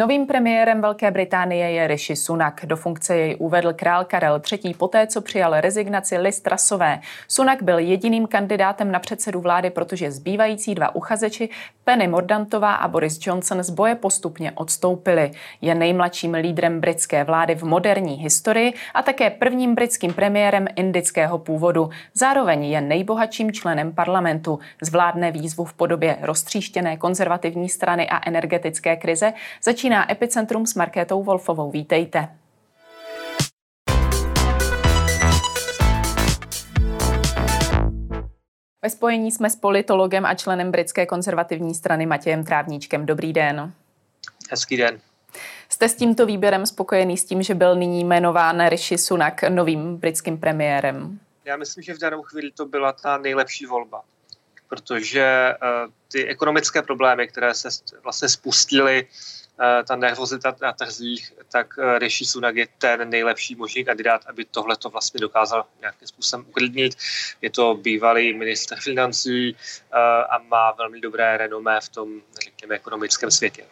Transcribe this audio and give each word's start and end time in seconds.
Novým 0.00 0.26
premiérem 0.26 0.80
Velké 0.80 1.10
Británie 1.10 1.70
je 1.70 1.86
Rishi 1.86 2.16
Sunak. 2.16 2.60
Do 2.64 2.76
funkce 2.76 3.16
jej 3.16 3.36
uvedl 3.38 3.72
král 3.72 4.04
Karel 4.04 4.42
III. 4.52 4.74
poté, 4.74 5.06
co 5.06 5.20
přijal 5.20 5.60
rezignaci 5.60 6.18
Liz 6.18 6.40
Trasové. 6.40 7.00
Sunak 7.28 7.62
byl 7.62 7.78
jediným 7.78 8.26
kandidátem 8.26 8.92
na 8.92 8.98
předsedu 8.98 9.40
vlády, 9.40 9.70
protože 9.70 10.10
zbývající 10.10 10.74
dva 10.74 10.94
uchazeči, 10.94 11.48
Penny 11.84 12.08
Mordantová 12.08 12.74
a 12.74 12.88
Boris 12.88 13.18
Johnson, 13.26 13.62
z 13.62 13.70
boje 13.70 13.94
postupně 13.94 14.52
odstoupili. 14.52 15.30
Je 15.60 15.74
nejmladším 15.74 16.34
lídrem 16.34 16.80
britské 16.80 17.24
vlády 17.24 17.54
v 17.54 17.62
moderní 17.62 18.14
historii 18.14 18.74
a 18.94 19.02
také 19.02 19.30
prvním 19.30 19.74
britským 19.74 20.12
premiérem 20.12 20.66
indického 20.76 21.38
původu. 21.38 21.90
Zároveň 22.14 22.64
je 22.64 22.80
nejbohatším 22.80 23.52
členem 23.52 23.92
parlamentu. 23.92 24.58
Zvládne 24.82 25.30
výzvu 25.30 25.64
v 25.64 25.72
podobě 25.72 26.16
roztříštěné 26.20 26.96
konzervativní 26.96 27.68
strany 27.68 28.08
a 28.08 28.28
energetické 28.28 28.96
krize, 28.96 29.32
Začíná 29.62 29.89
Epicentrum 30.10 30.66
s 30.66 30.74
Markétou 30.74 31.22
Wolfovou. 31.22 31.70
Vítejte. 31.70 32.28
Ve 38.82 38.90
spojení 38.90 39.32
jsme 39.32 39.50
s 39.50 39.56
politologem 39.56 40.26
a 40.26 40.34
členem 40.34 40.70
britské 40.70 41.06
konzervativní 41.06 41.74
strany 41.74 42.06
Matějem 42.06 42.44
Trávníčkem. 42.44 43.06
Dobrý 43.06 43.32
den. 43.32 43.72
Hezký 44.50 44.76
den. 44.76 45.00
Jste 45.68 45.88
s 45.88 45.94
tímto 45.94 46.26
výběrem 46.26 46.66
spokojený 46.66 47.16
s 47.16 47.24
tím, 47.24 47.42
že 47.42 47.54
byl 47.54 47.76
nyní 47.76 48.04
jmenován 48.04 48.68
Rishi 48.68 48.98
Sunak 48.98 49.42
novým 49.42 49.96
britským 49.96 50.38
premiérem? 50.38 51.18
Já 51.44 51.56
myslím, 51.56 51.84
že 51.84 51.94
v 51.94 51.98
danou 51.98 52.22
chvíli 52.22 52.50
to 52.50 52.66
byla 52.66 52.92
ta 52.92 53.18
nejlepší 53.18 53.66
volba, 53.66 54.02
protože 54.68 55.54
uh, 55.62 55.92
ty 56.12 56.26
ekonomické 56.26 56.82
problémy, 56.82 57.28
které 57.28 57.54
se 57.54 57.68
vlastně 58.02 58.28
spustily 58.28 59.06
Eh, 59.49 59.49
ta 59.86 59.96
nervozita 59.96 60.56
na 60.62 60.72
trzích, 60.72 61.32
tak 61.52 61.78
eh, 61.78 61.98
Rishi 61.98 62.24
Sunak 62.24 62.56
je 62.56 62.66
ten 62.78 63.10
nejlepší 63.10 63.54
možný 63.54 63.84
kandidát, 63.84 64.22
aby 64.26 64.44
tohle 64.44 64.76
to 64.76 64.90
vlastně 64.90 65.20
dokázal 65.20 65.66
nějakým 65.80 66.08
způsobem 66.08 66.46
uklidnit. 66.48 66.96
Je 67.42 67.50
to 67.50 67.74
bývalý 67.74 68.32
minister 68.32 68.78
financí 68.80 69.56
eh, 69.56 69.96
a 70.24 70.38
má 70.38 70.72
velmi 70.72 71.00
dobré 71.00 71.36
renomé 71.36 71.80
v 71.80 71.88
tom, 71.88 72.20
řekněme, 72.44 72.74
ekonomickém 72.74 73.30
světě. 73.30 73.66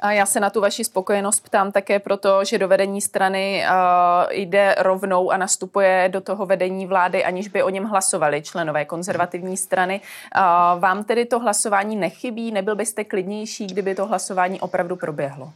A 0.00 0.12
já 0.12 0.26
se 0.26 0.40
na 0.40 0.50
tu 0.50 0.60
vaši 0.60 0.84
spokojenost 0.84 1.44
ptám 1.44 1.72
také 1.72 1.98
proto, 1.98 2.44
že 2.44 2.58
do 2.58 2.68
vedení 2.68 3.00
strany 3.00 3.64
uh, 3.64 4.32
jde 4.32 4.74
rovnou 4.78 5.30
a 5.30 5.36
nastupuje 5.36 6.08
do 6.12 6.20
toho 6.20 6.46
vedení 6.46 6.86
vlády, 6.86 7.24
aniž 7.24 7.48
by 7.48 7.62
o 7.62 7.68
něm 7.68 7.84
hlasovali 7.84 8.42
členové 8.42 8.84
konzervativní 8.84 9.56
strany. 9.56 10.00
Uh, 10.36 10.80
vám 10.80 11.04
tedy 11.04 11.24
to 11.24 11.38
hlasování 11.38 11.96
nechybí? 11.96 12.52
Nebyl 12.52 12.76
byste 12.76 13.04
klidnější, 13.04 13.66
kdyby 13.66 13.94
to 13.94 14.06
hlasování 14.06 14.60
opravdu 14.60 14.96
proběhlo? 14.96 15.52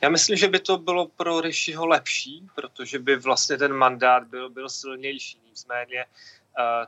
Já 0.00 0.08
myslím, 0.08 0.36
že 0.36 0.48
by 0.48 0.58
to 0.58 0.78
bylo 0.78 1.06
pro 1.16 1.40
Rishiho 1.40 1.86
lepší, 1.86 2.48
protože 2.54 2.98
by 2.98 3.16
vlastně 3.16 3.56
ten 3.56 3.72
mandát 3.72 4.24
byl, 4.24 4.50
byl 4.50 4.68
silnější. 4.68 5.38
Nicméně 5.50 6.04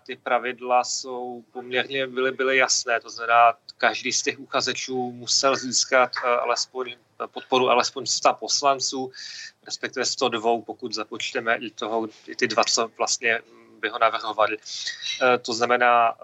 ty 0.06 0.16
pravidla 0.16 0.84
jsou 0.84 1.44
poměrně 1.52 2.06
byly, 2.06 2.32
byly 2.32 2.56
jasné, 2.56 3.00
to 3.00 3.10
znamená, 3.10 3.54
každý 3.78 4.12
z 4.12 4.22
těch 4.22 4.40
uchazečů 4.40 5.12
musel 5.12 5.56
získat 5.56 6.10
alespoň 6.40 6.96
podporu 7.26 7.70
alespoň 7.70 8.06
100 8.06 8.34
poslanců, 8.34 9.12
respektive 9.66 10.04
102, 10.04 10.60
pokud 10.66 10.94
započteme 10.94 11.56
i, 11.56 11.70
toho, 11.70 12.08
i 12.26 12.36
ty 12.36 12.48
dva, 12.48 12.64
co 12.64 12.90
vlastně 12.98 13.40
by 13.80 13.88
ho 13.88 13.98
navrhovali. 13.98 14.56
To 15.42 15.54
znamená, 15.54 16.14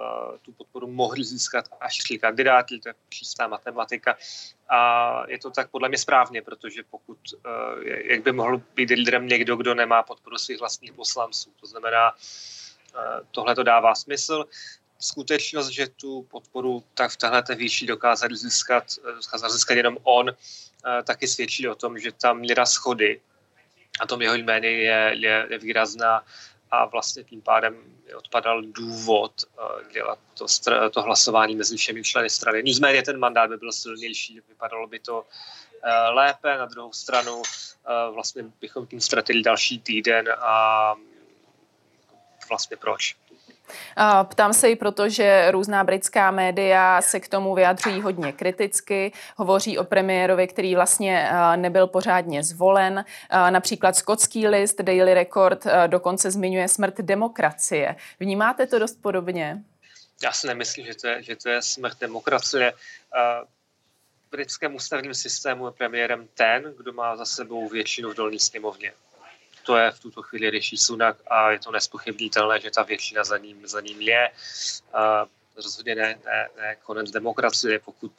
tu 0.42 0.52
podporu 0.52 0.86
mohli 0.86 1.24
získat 1.24 1.64
až 1.80 1.98
tři 1.98 2.18
kandidáti, 2.18 2.80
to 2.80 2.88
je 2.88 2.94
čistá 3.08 3.48
matematika. 3.48 4.16
A 4.68 5.22
je 5.28 5.38
to 5.38 5.50
tak 5.50 5.70
podle 5.70 5.88
mě 5.88 5.98
správně, 5.98 6.42
protože 6.42 6.82
pokud, 6.90 7.18
jak 7.86 8.22
by 8.22 8.32
mohl 8.32 8.62
být 8.74 8.90
lídrem 8.90 9.28
někdo, 9.28 9.56
kdo 9.56 9.74
nemá 9.74 10.02
podporu 10.02 10.38
svých 10.38 10.58
vlastních 10.58 10.92
poslanců, 10.92 11.52
to 11.60 11.66
znamená, 11.66 12.14
tohle 13.30 13.54
to 13.54 13.62
dává 13.62 13.94
smysl. 13.94 14.44
Skutečnost, 14.98 15.68
že 15.68 15.86
tu 15.86 16.22
podporu 16.22 16.84
tak 16.94 17.10
v 17.10 17.16
téhle 17.16 17.42
výši 17.54 17.86
dokázal 17.86 18.28
získat, 18.32 18.84
dokázal 19.24 19.50
získat 19.50 19.74
jenom 19.74 19.96
on, 20.02 20.32
taky 21.04 21.28
svědčí 21.28 21.68
o 21.68 21.74
tom, 21.74 21.98
že 21.98 22.12
ta 22.12 22.32
míra 22.32 22.66
schody 22.66 23.20
a 24.00 24.06
tom 24.06 24.22
jeho 24.22 24.34
jméně 24.34 24.68
je, 24.68 25.10
je, 25.14 25.46
je 25.50 25.58
výrazná 25.58 26.24
a 26.70 26.84
vlastně 26.84 27.24
tím 27.24 27.42
pádem 27.42 27.76
odpadal 28.16 28.62
důvod 28.62 29.32
dělat 29.92 30.18
to, 30.38 30.46
to 30.90 31.02
hlasování 31.02 31.56
mezi 31.56 31.76
všemi 31.76 32.02
členy 32.02 32.30
strany. 32.30 32.62
Nicméně 32.62 33.02
ten 33.02 33.18
mandát 33.18 33.50
by 33.50 33.56
byl 33.56 33.72
silnější, 33.72 34.40
vypadalo 34.48 34.86
by 34.86 34.98
to 34.98 35.26
lépe. 36.10 36.58
Na 36.58 36.66
druhou 36.66 36.92
stranu 36.92 37.42
vlastně 38.12 38.44
bychom 38.60 38.86
tím 38.86 39.00
ztratili 39.00 39.42
další 39.42 39.78
týden 39.80 40.28
a 40.38 40.94
vlastně 42.48 42.76
proč. 42.76 43.16
Ptám 44.24 44.52
se 44.52 44.70
i 44.70 44.76
proto, 44.76 45.08
že 45.08 45.50
různá 45.50 45.84
britská 45.84 46.30
média 46.30 47.02
se 47.02 47.20
k 47.20 47.28
tomu 47.28 47.54
vyjadřují 47.54 48.00
hodně 48.00 48.32
kriticky. 48.32 49.12
Hovoří 49.36 49.78
o 49.78 49.84
premiérovi, 49.84 50.46
který 50.46 50.74
vlastně 50.74 51.30
nebyl 51.56 51.86
pořádně 51.86 52.42
zvolen. 52.42 53.04
Například 53.50 53.96
skotský 53.96 54.48
list 54.48 54.80
Daily 54.82 55.14
Record 55.14 55.64
dokonce 55.86 56.30
zmiňuje 56.30 56.68
smrt 56.68 57.00
demokracie. 57.00 57.96
Vnímáte 58.20 58.66
to 58.66 58.78
dost 58.78 59.02
podobně? 59.02 59.62
Já 60.22 60.32
si 60.32 60.46
nemyslím, 60.46 60.86
že 60.86 60.94
to 60.94 61.06
je, 61.06 61.22
že 61.22 61.36
to 61.36 61.48
je 61.48 61.62
smrt 61.62 62.00
demokracie. 62.00 62.72
V 64.26 64.30
britském 64.30 64.74
ústavním 64.74 65.14
systému 65.14 65.66
je 65.66 65.72
premiérem 65.72 66.28
ten, 66.34 66.74
kdo 66.78 66.92
má 66.92 67.16
za 67.16 67.24
sebou 67.24 67.68
většinu 67.68 68.10
v 68.10 68.14
dolní 68.14 68.38
sněmovně 68.38 68.92
to 69.66 69.76
je 69.76 69.90
v 69.90 70.00
tuto 70.00 70.22
chvíli 70.22 70.50
Rishi 70.50 70.76
Sunak 70.76 71.16
a 71.26 71.50
je 71.50 71.58
to 71.58 71.70
nespochybnitelné, 71.70 72.60
že 72.60 72.70
ta 72.70 72.82
většina 72.82 73.24
za 73.24 73.38
ním, 73.38 73.66
za 73.66 73.80
ním 73.80 74.00
je. 74.00 74.30
A 74.92 75.26
rozhodně 75.56 75.94
ne, 75.94 76.18
ne, 76.24 76.48
ne 76.56 76.76
konec 76.82 77.10
demokracie, 77.10 77.78
pokud 77.78 78.12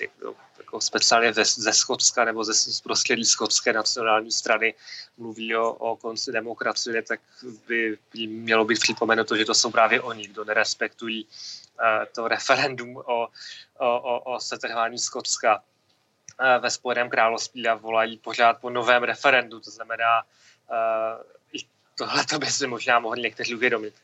jako, 0.00 0.34
jako 0.58 0.80
speciálně 0.80 1.32
ze, 1.32 1.44
ze 1.44 1.72
Skotska 1.72 2.24
nebo 2.24 2.44
ze 2.44 2.54
zprostělý 2.54 3.24
skotské 3.24 3.72
nacionální 3.72 4.32
strany 4.32 4.74
mluví 5.16 5.56
o, 5.56 5.72
o 5.72 5.96
konci 5.96 6.32
demokracie, 6.32 7.02
tak 7.02 7.20
by 7.68 7.98
mělo 8.26 8.64
být 8.64 8.80
připomenuto, 8.80 9.36
že 9.36 9.44
to 9.44 9.54
jsou 9.54 9.70
právě 9.70 10.00
oni, 10.00 10.28
kdo 10.28 10.44
nerespektují 10.44 11.24
uh, 11.24 12.04
to 12.14 12.28
referendum 12.28 12.96
o, 12.96 13.02
o, 13.02 13.28
o, 13.78 14.20
o 14.20 14.40
setrvání 14.40 14.98
Skotska 14.98 15.56
uh, 15.56 16.62
ve 16.62 16.70
Spojeném 16.70 17.10
království 17.10 17.68
a 17.68 17.74
volají 17.74 18.18
pořád 18.18 18.60
po 18.60 18.70
novém 18.70 19.02
referendu, 19.02 19.60
to 19.60 19.70
znamená 19.70 20.22
tohle 21.98 22.24
to 22.24 22.38
by 22.38 22.46
si 22.46 22.66
možná 22.66 22.98
mohli 22.98 23.22
někteří 23.22 23.54
uvědomit. 23.54 23.94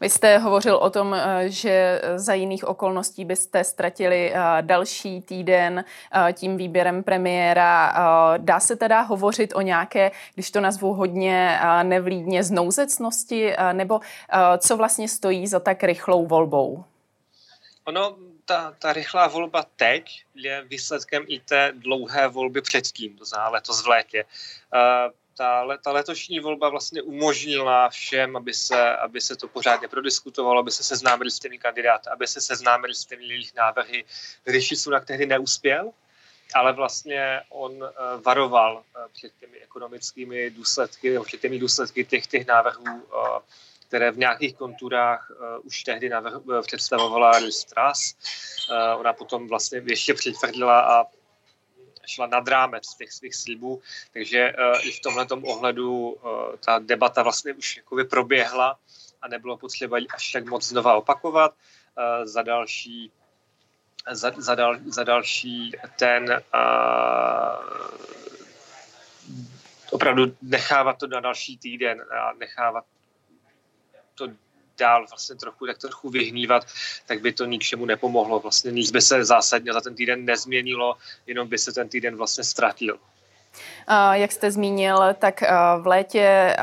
Vy 0.00 0.10
jste 0.10 0.38
hovořil 0.38 0.76
o 0.76 0.90
tom, 0.90 1.14
eh, 1.14 1.44
že 1.48 2.02
za 2.16 2.34
jiných 2.34 2.64
okolností 2.64 3.24
byste 3.24 3.64
ztratili 3.64 4.32
eh, 4.34 4.38
další 4.60 5.20
týden 5.20 5.84
eh, 5.84 6.32
tím 6.32 6.56
výběrem 6.56 7.02
premiéra. 7.02 7.94
Dá 8.38 8.60
se 8.60 8.76
teda 8.76 9.00
hovořit 9.00 9.54
o 9.54 9.60
nějaké, 9.60 10.10
když 10.34 10.50
to 10.50 10.60
nazvu 10.60 10.94
hodně 10.94 11.60
nevlídně, 11.82 12.44
znouzecnosti, 12.44 13.54
nebo 13.72 14.00
co 14.58 14.76
vlastně 14.76 15.08
stojí 15.08 15.46
za 15.46 15.60
tak 15.60 15.84
rychlou 15.84 16.26
volbou? 16.26 16.84
Ono, 17.84 18.16
ta, 18.44 18.74
ta 18.78 18.92
rychlá 18.92 19.26
volba 19.26 19.64
teď 19.76 20.24
je 20.34 20.64
výsledkem 20.64 21.24
i 21.28 21.40
té 21.40 21.72
dlouhé 21.74 22.28
volby 22.28 22.62
předtím, 22.62 23.16
to 23.16 23.24
znamená 23.24 23.50
letos 23.50 23.84
v 23.84 23.86
létě 23.86 24.24
ta, 25.36 25.66
ta 25.84 25.92
letošní 25.92 26.40
volba 26.40 26.68
vlastně 26.68 27.02
umožnila 27.02 27.88
všem, 27.88 28.36
aby 28.36 28.54
se, 28.54 28.96
aby 28.96 29.20
se 29.20 29.36
to 29.36 29.48
pořádně 29.48 29.88
prodiskutovalo, 29.88 30.60
aby 30.60 30.70
se 30.70 30.84
seznámili 30.84 31.30
s 31.30 31.38
těmi 31.38 31.58
kandidáty, 31.58 32.08
aby 32.10 32.26
se 32.26 32.40
seznámili 32.40 32.94
s 32.94 33.04
těmi 33.04 33.24
jejich 33.24 33.54
návrhy. 33.54 34.04
Rishi 34.46 34.76
Sunak 34.76 35.04
tehdy 35.04 35.26
neuspěl, 35.26 35.90
ale 36.54 36.72
vlastně 36.72 37.40
on 37.48 37.72
uh, 37.72 37.88
varoval 38.22 38.74
uh, 38.76 39.02
před 39.12 39.32
těmi 39.40 39.58
ekonomickými 39.58 40.50
důsledky, 40.50 41.18
před 41.24 41.40
těmi 41.40 41.58
důsledky 41.58 42.04
těch, 42.04 42.26
těch 42.26 42.46
návrhů, 42.46 42.84
uh, 42.84 43.38
které 43.88 44.10
v 44.10 44.18
nějakých 44.18 44.56
konturách 44.56 45.30
už 45.62 45.82
tehdy 45.82 46.08
navrh, 46.08 46.34
představovala 46.62 47.30
Liz 47.30 47.66
ona 48.96 49.12
potom 49.12 49.48
vlastně 49.48 49.82
ještě 49.86 50.14
přitvrdila 50.14 50.80
a 50.80 51.06
šla 52.06 52.26
nad 52.26 52.48
rámec 52.48 52.94
těch 52.94 53.12
svých 53.12 53.34
slibů, 53.34 53.82
takže 54.12 54.52
uh, 54.52 54.86
i 54.86 54.92
v 54.92 55.00
tomhle 55.00 55.26
ohledu 55.42 56.08
uh, 56.08 56.30
ta 56.64 56.78
debata 56.78 57.22
vlastně 57.22 57.52
už 57.52 57.76
jakoby 57.76 58.04
proběhla 58.04 58.78
a 59.22 59.28
nebylo 59.28 59.56
potřeba 59.56 59.98
ji 59.98 60.08
až 60.08 60.32
tak 60.32 60.44
moc 60.46 60.68
znova 60.68 60.94
opakovat. 60.94 61.54
Uh, 61.98 62.26
za 62.26 62.42
další 62.42 63.12
za, 64.10 64.32
za, 64.36 64.54
dal, 64.54 64.76
za 64.86 65.04
další 65.04 65.72
ten 65.98 66.42
opravdu 69.90 70.36
nechávat 70.42 70.98
to 70.98 71.06
na 71.06 71.20
další 71.20 71.58
týden 71.58 72.04
a 72.20 72.32
nechávat 72.32 72.84
to 74.14 74.28
dál 74.78 75.06
vlastně 75.10 75.36
trochu, 75.36 75.66
tak 75.66 75.78
trochu 75.78 76.10
vyhnívat, 76.10 76.66
tak 77.06 77.20
by 77.20 77.32
to 77.32 77.44
ničemu 77.44 77.84
nepomohlo. 77.84 78.40
Vlastně 78.40 78.72
nic 78.72 78.90
by 78.90 79.00
se 79.00 79.24
zásadně 79.24 79.72
za 79.72 79.80
ten 79.80 79.94
týden 79.94 80.24
nezměnilo, 80.24 80.96
jenom 81.26 81.48
by 81.48 81.58
se 81.58 81.72
ten 81.72 81.88
týden 81.88 82.16
vlastně 82.16 82.44
ztratil. 82.44 82.98
Jak 84.12 84.32
jste 84.32 84.50
zmínil, 84.50 84.98
tak 85.18 85.42
v 85.80 85.86
létě 85.86 86.56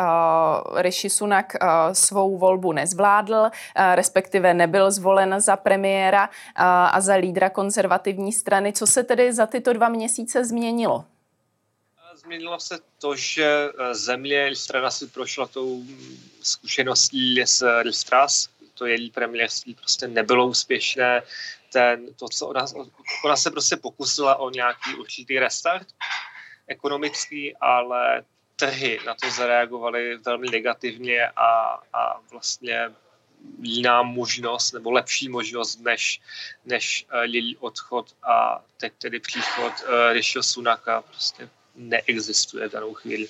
Rishi 0.75 1.09
Sunak 1.09 1.53
svou 1.93 2.37
volbu 2.37 2.71
nezvládl, 2.71 3.49
respektive 3.95 4.53
nebyl 4.53 4.91
zvolen 4.91 5.41
za 5.41 5.55
premiéra 5.55 6.29
a 6.91 7.01
za 7.01 7.15
lídra 7.15 7.49
konzervativní 7.49 8.33
strany. 8.33 8.73
Co 8.73 8.87
se 8.87 9.03
tedy 9.03 9.33
za 9.33 9.45
tyto 9.45 9.73
dva 9.73 9.89
měsíce 9.89 10.45
změnilo? 10.45 11.05
Změnilo 12.23 12.59
se 12.59 12.79
to, 12.99 13.15
že 13.15 13.69
země 13.91 14.55
strana 14.55 14.91
si 14.91 15.07
prošla 15.07 15.47
tou 15.47 15.83
zkušeností 16.41 17.41
s 17.41 17.81
Listras, 17.81 18.49
to 18.73 18.85
její 18.85 19.11
premiérství 19.11 19.75
prostě 19.75 20.07
nebylo 20.07 20.47
úspěšné, 20.47 21.21
ten, 21.73 22.13
to, 22.13 22.29
co 22.29 22.47
ona, 22.47 22.65
ona 23.25 23.35
se 23.35 23.51
prostě 23.51 23.77
pokusila 23.77 24.35
o 24.35 24.49
nějaký 24.49 24.95
určitý 24.95 25.39
restart, 25.39 25.87
ekonomický, 26.67 27.55
ale 27.55 28.23
trhy 28.55 28.99
na 29.05 29.15
to 29.15 29.29
zareagovaly 29.29 30.17
velmi 30.17 30.49
negativně 30.49 31.27
a, 31.27 31.79
a 31.93 32.19
vlastně 32.31 32.91
jiná 33.61 34.03
možnost 34.03 34.71
nebo 34.71 34.91
lepší 34.91 35.29
možnost 35.29 35.79
než, 35.79 36.21
než 36.65 37.05
uh, 37.13 37.21
její 37.21 37.57
odchod 37.57 38.15
a 38.23 38.63
teď 38.77 38.93
tedy 38.97 39.19
příchod 39.19 39.73
uh, 39.83 40.11
Rishi 40.11 40.43
Sunaka. 40.43 41.01
Prostě 41.01 41.49
neexistuje 41.89 42.69
v 42.69 42.71
danou 42.71 42.93
chvíli. 42.93 43.27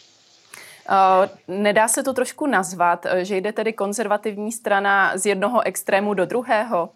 Nedá 1.48 1.88
se 1.88 2.04
to 2.04 2.14
trošku 2.14 2.48
nazvat, 2.48 3.06
že 3.22 3.38
jde 3.38 3.54
tedy 3.54 3.74
konzervativní 3.74 4.52
strana 4.52 5.18
z 5.18 5.26
jednoho 5.26 5.62
extrému 5.66 6.14
do 6.14 6.26
druhého? 6.26 6.90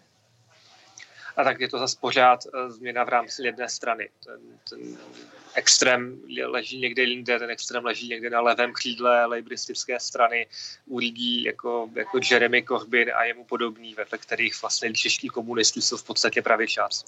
A 1.36 1.44
tak 1.44 1.60
je 1.60 1.68
to 1.68 1.78
zase 1.78 1.96
pořád 2.00 2.40
změna 2.68 3.04
v 3.04 3.08
rámci 3.08 3.42
jedné 3.42 3.68
strany. 3.68 4.08
Ten, 4.24 4.40
ten 4.70 4.98
extrém 5.54 6.20
leží 6.44 6.78
někde 6.78 7.02
jinde, 7.02 7.38
ten 7.38 7.50
extrém 7.50 7.84
leží 7.84 8.08
někde 8.08 8.30
na 8.30 8.40
levém 8.40 8.72
křídle 8.72 9.26
lejbristické 9.26 10.00
strany 10.00 10.46
u 10.86 10.98
lidí 10.98 11.42
jako, 11.42 11.88
jako 11.94 12.20
Jeremy 12.30 12.62
Corbyn 12.62 13.10
a 13.14 13.24
jemu 13.24 13.44
podobný, 13.44 13.94
vedle 13.94 14.18
kterých 14.18 14.62
vlastně 14.62 14.92
čeští 14.92 15.28
komunistů 15.28 15.80
jsou 15.80 15.96
v 15.96 16.04
podstatě 16.04 16.42
pravěčáci. 16.42 17.04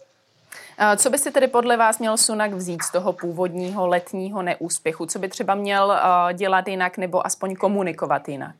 Co 0.96 1.10
by 1.10 1.18
si 1.18 1.30
tedy 1.30 1.48
podle 1.48 1.76
vás 1.76 1.98
měl 1.98 2.16
Sunak 2.16 2.52
vzít 2.52 2.82
z 2.82 2.92
toho 2.92 3.12
původního 3.12 3.86
letního 3.86 4.42
neúspěchu? 4.42 5.06
Co 5.06 5.18
by 5.18 5.28
třeba 5.28 5.54
měl 5.54 5.96
dělat 6.32 6.68
jinak 6.68 6.98
nebo 6.98 7.26
aspoň 7.26 7.56
komunikovat 7.56 8.28
jinak? 8.28 8.54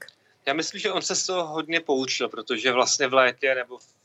Já 0.46 0.55
myslím, 0.55 0.81
že 0.81 0.93
on 0.93 1.02
se 1.02 1.14
z 1.14 1.26
toho 1.26 1.46
hodně 1.46 1.81
poučil, 1.81 2.29
protože 2.29 2.73
vlastně 2.73 3.06
v 3.06 3.14
létě 3.14 3.55
nebo 3.55 3.79
v 3.79 3.98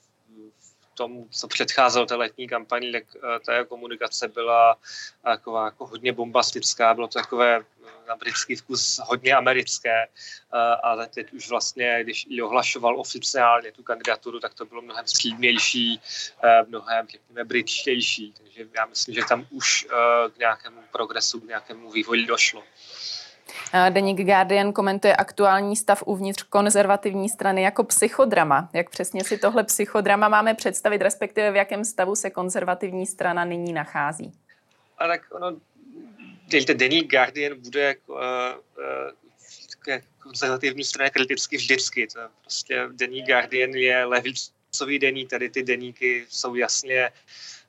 tomu, 0.93 1.27
co 1.31 1.47
předcházelo 1.47 2.05
té 2.05 2.15
letní 2.15 2.47
kampani, 2.47 2.91
tak 2.91 3.03
eh, 3.15 3.39
ta 3.45 3.65
komunikace 3.65 4.27
byla 4.27 4.77
taková 5.23 5.65
jako 5.65 5.85
hodně 5.85 6.13
bombastická, 6.13 6.93
bylo 6.93 7.07
to 7.07 7.19
takové 7.19 7.55
eh, 7.57 8.07
na 8.07 8.15
britský 8.15 8.55
vkus 8.55 8.99
hodně 9.03 9.35
americké, 9.35 10.03
eh, 10.03 10.57
ale 10.83 11.07
teď 11.07 11.33
už 11.33 11.49
vlastně, 11.49 11.99
když 12.03 12.25
ji 12.29 12.41
ohlašoval 12.41 12.99
oficiálně 12.99 13.71
tu 13.71 13.83
kandidaturu, 13.83 14.39
tak 14.39 14.53
to 14.53 14.65
bylo 14.65 14.81
mnohem 14.81 15.07
střídnější, 15.07 16.01
mnohem, 16.67 17.07
řekněme, 17.07 17.43
britštější. 17.43 18.33
Takže 18.37 18.67
já 18.75 18.85
myslím, 18.85 19.15
že 19.15 19.21
tam 19.29 19.47
už 19.49 19.87
k 20.33 20.37
nějakému 20.37 20.81
progresu, 20.91 21.39
k 21.39 21.47
nějakému 21.47 21.91
vývoji 21.91 22.25
došlo. 22.25 22.63
Deník 23.89 24.21
Guardian 24.25 24.73
komentuje 24.73 25.15
aktuální 25.15 25.75
stav 25.75 26.03
uvnitř 26.05 26.43
konzervativní 26.43 27.29
strany 27.29 27.61
jako 27.61 27.83
psychodrama. 27.83 28.69
Jak 28.73 28.89
přesně 28.89 29.23
si 29.23 29.37
tohle 29.37 29.63
psychodrama 29.63 30.27
máme 30.29 30.53
představit, 30.53 31.01
respektive 31.01 31.51
v 31.51 31.55
jakém 31.55 31.85
stavu 31.85 32.15
se 32.15 32.29
konzervativní 32.29 33.05
strana 33.05 33.45
nyní 33.45 33.73
nachází? 33.73 34.31
A 34.97 35.07
tak 35.07 35.21
ono, 35.31 35.57
Deník 36.73 37.11
Guardian 37.11 37.59
bude 37.59 37.81
jako, 37.81 38.13
uh, 38.13 38.19
uh, 39.87 39.99
konzervativní 40.19 40.83
straně 40.83 41.09
kriticky 41.09 41.57
vždycky. 41.57 42.07
To 42.07 42.19
prostě 42.41 42.87
Deník 42.91 43.25
Guardian 43.25 43.69
je 43.69 44.05
levicový 44.05 44.99
deník, 44.99 45.29
tady 45.29 45.49
ty 45.49 45.63
deníky 45.63 46.25
jsou 46.29 46.55
jasně 46.55 47.09
Uh, 47.09 47.62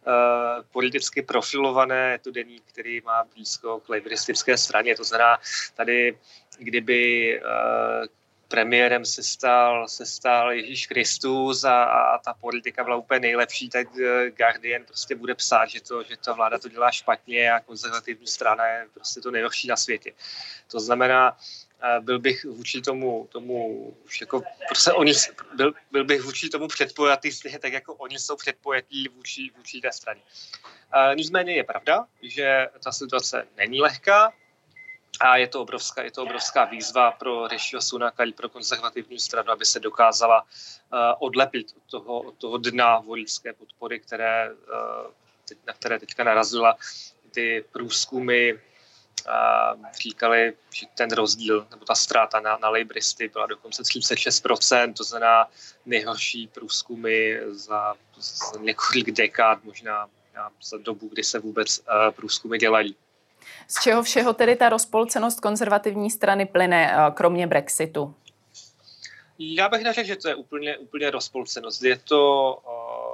politicky 0.73 1.23
profilované, 1.23 2.13
je 2.13 2.19
to 2.19 2.31
deník, 2.31 2.63
který 2.67 3.01
má 3.01 3.25
blízko 3.35 3.81
k 3.81 3.89
lejbristické 3.89 4.57
straně, 4.57 4.97
to 4.97 5.05
znamená 5.05 5.39
tady, 5.75 6.19
kdyby 6.59 7.41
uh, 7.41 8.07
premiérem 8.49 9.05
se 9.05 9.23
stal, 9.23 9.89
se 9.89 10.07
stal 10.07 10.53
Ježíš 10.53 10.87
Kristus 10.87 11.65
a, 11.65 11.85
a 11.85 12.19
ta 12.19 12.35
politika 12.35 12.85
byla 12.85 12.97
úplně 12.97 13.21
nejlepší, 13.21 13.69
tak 13.69 13.95
uh, 13.95 14.01
Guardian 14.37 14.85
prostě 14.85 15.15
bude 15.15 15.35
psát, 15.35 15.67
že, 15.67 15.81
to, 15.81 16.03
že 16.03 16.17
ta 16.17 16.33
vláda 16.33 16.59
to 16.59 16.69
dělá 16.69 16.91
špatně 16.91 17.53
a 17.53 17.61
konzervativní 17.61 18.27
strana 18.27 18.67
je 18.67 18.87
prostě 18.95 19.21
to 19.21 19.31
nejhorší 19.31 19.69
na 19.69 19.77
světě. 19.77 20.13
To 20.71 20.81
znamená, 20.81 21.37
byl 22.01 22.19
bych 22.19 22.45
vůči 22.45 22.81
tomu, 22.81 23.29
tomu 23.33 23.95
jako, 24.21 24.43
prostě 24.69 24.93
oni, 24.93 25.13
byl, 25.57 25.75
byl 25.93 26.05
bych 26.05 26.23
vůči 26.23 26.49
tomu 26.49 26.69
předpojatý 26.69 27.31
tak, 27.61 27.73
jako 27.73 27.95
oni 27.95 28.19
jsou 28.19 28.37
předpojatí 28.37 29.09
vůči, 29.09 29.51
vůči 29.57 29.81
té 29.81 29.93
straně. 29.93 30.21
Nicméně 31.15 31.55
je 31.55 31.65
pravda, 31.65 32.07
že 32.23 32.67
ta 32.85 32.93
situace 32.93 33.49
není 33.57 33.81
lehká, 33.81 34.33
a 35.21 35.37
je 35.37 35.49
to 35.49 35.63
obrovská, 35.63 36.03
je 36.03 36.11
to 36.11 36.23
obrovská 36.23 36.65
výzva 36.65 37.11
pro 37.11 37.49
Rishiho 37.49 37.83
Sunaka 37.83 38.25
i 38.25 38.33
pro 38.33 38.49
konzervativní 38.49 39.19
stranu, 39.19 39.51
aby 39.51 39.67
se 39.67 39.81
dokázala 39.81 40.43
uh, 40.43 40.99
odlepit 41.19 41.67
od 41.77 41.91
toho, 41.91 42.21
od 42.21 42.35
toho 42.35 42.59
dna 42.59 42.99
voličské 42.99 43.53
podpory, 43.53 44.01
které, 44.01 44.51
uh, 44.53 45.57
na 45.67 45.73
které 45.73 45.99
teďka 45.99 46.25
narazila 46.25 46.77
ty 47.31 47.65
průzkumy 47.73 48.53
říkali, 50.03 50.53
že 50.75 50.87
ten 50.95 51.11
rozdíl 51.11 51.67
nebo 51.71 51.85
ta 51.85 51.95
ztráta 51.95 52.41
na, 52.41 52.59
na 52.63 52.69
Labouristy 52.69 53.29
byla 53.29 53.47
dokonce 53.47 53.83
36%, 53.83 54.93
to 54.93 55.05
znamená 55.05 55.51
nejhorší 55.87 56.49
průzkumy 56.49 57.39
za, 57.51 57.95
za 58.17 58.61
několik 58.61 59.11
dekád, 59.11 59.65
možná 59.65 60.09
za 60.63 60.79
dobu, 60.79 61.09
kdy 61.09 61.25
se 61.25 61.39
vůbec 61.39 61.79
uh, 61.79 61.85
průzkumy 62.11 62.59
dělají. 62.59 62.97
Z 63.69 63.83
čeho 63.83 64.03
všeho 64.03 64.33
tedy 64.33 64.57
ta 64.57 64.69
rozpolcenost 64.69 65.41
konzervativní 65.41 66.11
strany 66.11 66.47
plyne, 66.47 66.97
uh, 66.97 67.15
kromě 67.15 67.47
Brexitu? 67.47 68.15
Já 69.39 69.69
bych 69.69 69.83
neřekl, 69.83 70.07
že 70.07 70.17
to 70.17 70.29
je 70.29 70.35
úplně, 70.35 70.79
úplně 70.79 71.11
rozpolcenost. 71.11 71.83
Je 71.83 71.97
to, 71.97 72.03
je 72.03 72.05
to 72.05 73.14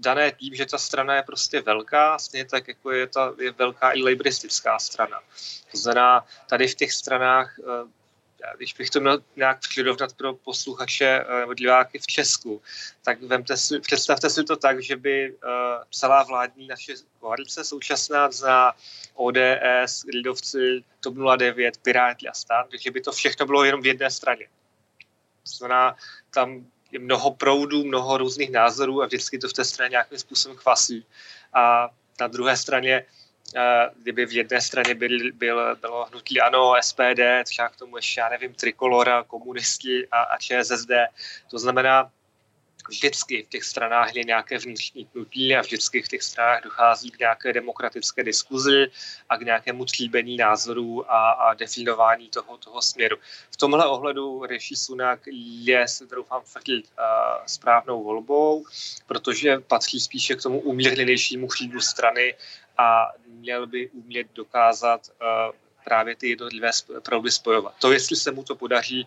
dané 0.00 0.32
tím, 0.32 0.54
že 0.54 0.66
ta 0.66 0.78
strana 0.78 1.14
je 1.14 1.22
prostě 1.22 1.60
velká, 1.60 2.18
stejně 2.18 2.44
tak 2.44 2.68
jako 2.68 2.90
je, 2.90 3.06
ta, 3.06 3.34
je 3.38 3.50
velká 3.52 3.92
i 3.92 4.02
lejbristická 4.02 4.78
strana. 4.78 5.20
To 5.70 5.78
znamená, 5.78 6.26
tady 6.48 6.68
v 6.68 6.74
těch 6.74 6.92
stranách, 6.92 7.58
eh, 7.58 8.00
když 8.56 8.74
bych 8.74 8.90
to 8.90 9.00
měl 9.00 9.18
nějak 9.36 9.60
přirovnat 9.60 10.12
pro 10.12 10.34
posluchače 10.34 11.24
eh, 11.28 11.40
nebo 11.40 11.54
diváky 11.54 11.98
v 11.98 12.06
Česku, 12.06 12.62
tak 13.04 13.22
vemte 13.22 13.56
si, 13.56 13.80
představte 13.80 14.30
si 14.30 14.44
to 14.44 14.56
tak, 14.56 14.82
že 14.82 14.96
by 14.96 15.34
eh, 15.34 15.48
celá 15.90 16.22
vládní 16.22 16.66
naše 16.66 16.94
koalice 17.20 17.64
současná 17.64 18.30
za 18.30 18.72
ODS, 19.14 20.04
Lidovci, 20.14 20.84
TOP 21.00 21.14
09, 21.36 21.76
Piráti 21.76 22.28
a 22.28 22.32
stát, 22.32 22.66
že 22.80 22.90
by 22.90 23.00
to 23.00 23.12
všechno 23.12 23.46
bylo 23.46 23.64
jenom 23.64 23.82
v 23.82 23.86
jedné 23.86 24.10
straně. 24.10 24.46
To 25.42 25.56
znamená, 25.56 25.96
tam 26.30 26.66
je 26.92 26.98
mnoho 26.98 27.30
proudů, 27.34 27.84
mnoho 27.84 28.18
různých 28.18 28.50
názorů 28.50 29.02
a 29.02 29.06
vždycky 29.06 29.38
to 29.38 29.48
v 29.48 29.52
té 29.52 29.64
straně 29.64 29.90
nějakým 29.90 30.18
způsobem 30.18 30.56
kvasí. 30.56 31.06
A 31.54 31.88
na 32.20 32.26
druhé 32.26 32.56
straně, 32.56 33.04
eh, 33.56 33.90
kdyby 34.02 34.26
v 34.26 34.32
jedné 34.32 34.60
straně 34.60 34.94
byl, 34.94 35.32
byl, 35.34 35.76
bylo 35.76 36.04
hnutí 36.04 36.40
ANO, 36.40 36.74
SPD, 36.80 37.44
třeba 37.44 37.68
k 37.68 37.76
tomu 37.76 37.96
ještě, 37.96 38.20
já 38.20 38.28
nevím, 38.28 38.54
Trikolora, 38.54 39.22
komunisti 39.22 40.08
a, 40.08 40.22
a 40.22 40.38
ČSSD, 40.38 40.90
to 41.50 41.58
znamená, 41.58 42.10
vždycky 42.88 43.42
v 43.42 43.48
těch 43.48 43.64
stranách 43.64 44.16
je 44.16 44.24
nějaké 44.24 44.58
vnitřní 44.58 45.04
pnutí 45.04 45.56
a 45.56 45.60
vždycky 45.60 46.02
v 46.02 46.08
těch 46.08 46.22
stranách 46.22 46.62
dochází 46.64 47.10
k 47.10 47.18
nějaké 47.18 47.52
demokratické 47.52 48.24
diskuzi 48.24 48.86
a 49.28 49.36
k 49.36 49.42
nějakému 49.42 49.84
tříbení 49.84 50.36
názorů 50.36 51.12
a, 51.12 51.30
a 51.30 51.54
definování 51.54 52.28
toho, 52.28 52.56
toho 52.56 52.82
směru. 52.82 53.16
V 53.50 53.56
tomhle 53.56 53.86
ohledu 53.86 54.46
Rishi 54.46 54.76
Sunak 54.76 55.20
je, 55.64 55.88
se 55.88 56.06
doufám, 56.06 56.42
tvrdit 56.52 56.84
uh, 56.98 57.46
správnou 57.46 58.04
volbou, 58.04 58.64
protože 59.06 59.58
patří 59.58 60.00
spíše 60.00 60.34
k 60.34 60.42
tomu 60.42 60.60
umírněnějšímu 60.60 61.46
křídlu 61.46 61.80
strany 61.80 62.34
a 62.78 63.12
měl 63.26 63.66
by 63.66 63.90
umět 63.90 64.26
dokázat 64.34 65.08
uh, 65.08 65.56
právě 65.84 66.16
ty 66.16 66.28
jednotlivé 66.28 66.70
proudy 67.02 67.30
spojovat. 67.30 67.74
To, 67.78 67.92
jestli 67.92 68.16
se 68.16 68.30
mu 68.30 68.42
to 68.42 68.54
podaří, 68.54 69.06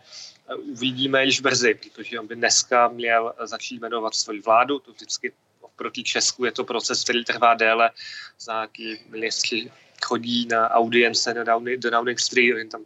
uvidíme 0.55 1.25
již 1.25 1.41
brzy, 1.41 1.73
protože 1.73 2.19
on 2.19 2.27
by 2.27 2.35
dneska 2.35 2.87
měl 2.87 3.33
začít 3.43 3.81
jmenovat 3.81 4.15
svoji 4.15 4.41
vládu, 4.41 4.79
to 4.79 4.91
vždycky 4.91 5.33
proti 5.75 6.03
Česku 6.03 6.45
je 6.45 6.51
to 6.51 6.63
proces, 6.63 7.03
který 7.03 7.23
trvá 7.23 7.53
déle, 7.53 7.91
za 8.39 8.53
nějaký 8.53 8.99
ministři 9.09 9.71
chodí 10.03 10.47
na 10.47 10.69
audience 10.69 11.33
na 11.33 11.43
Downing, 11.43 11.79
do 11.79 11.89
Downing 11.89 12.19
Street, 12.19 12.55
oni 12.55 12.69
tam 12.69 12.85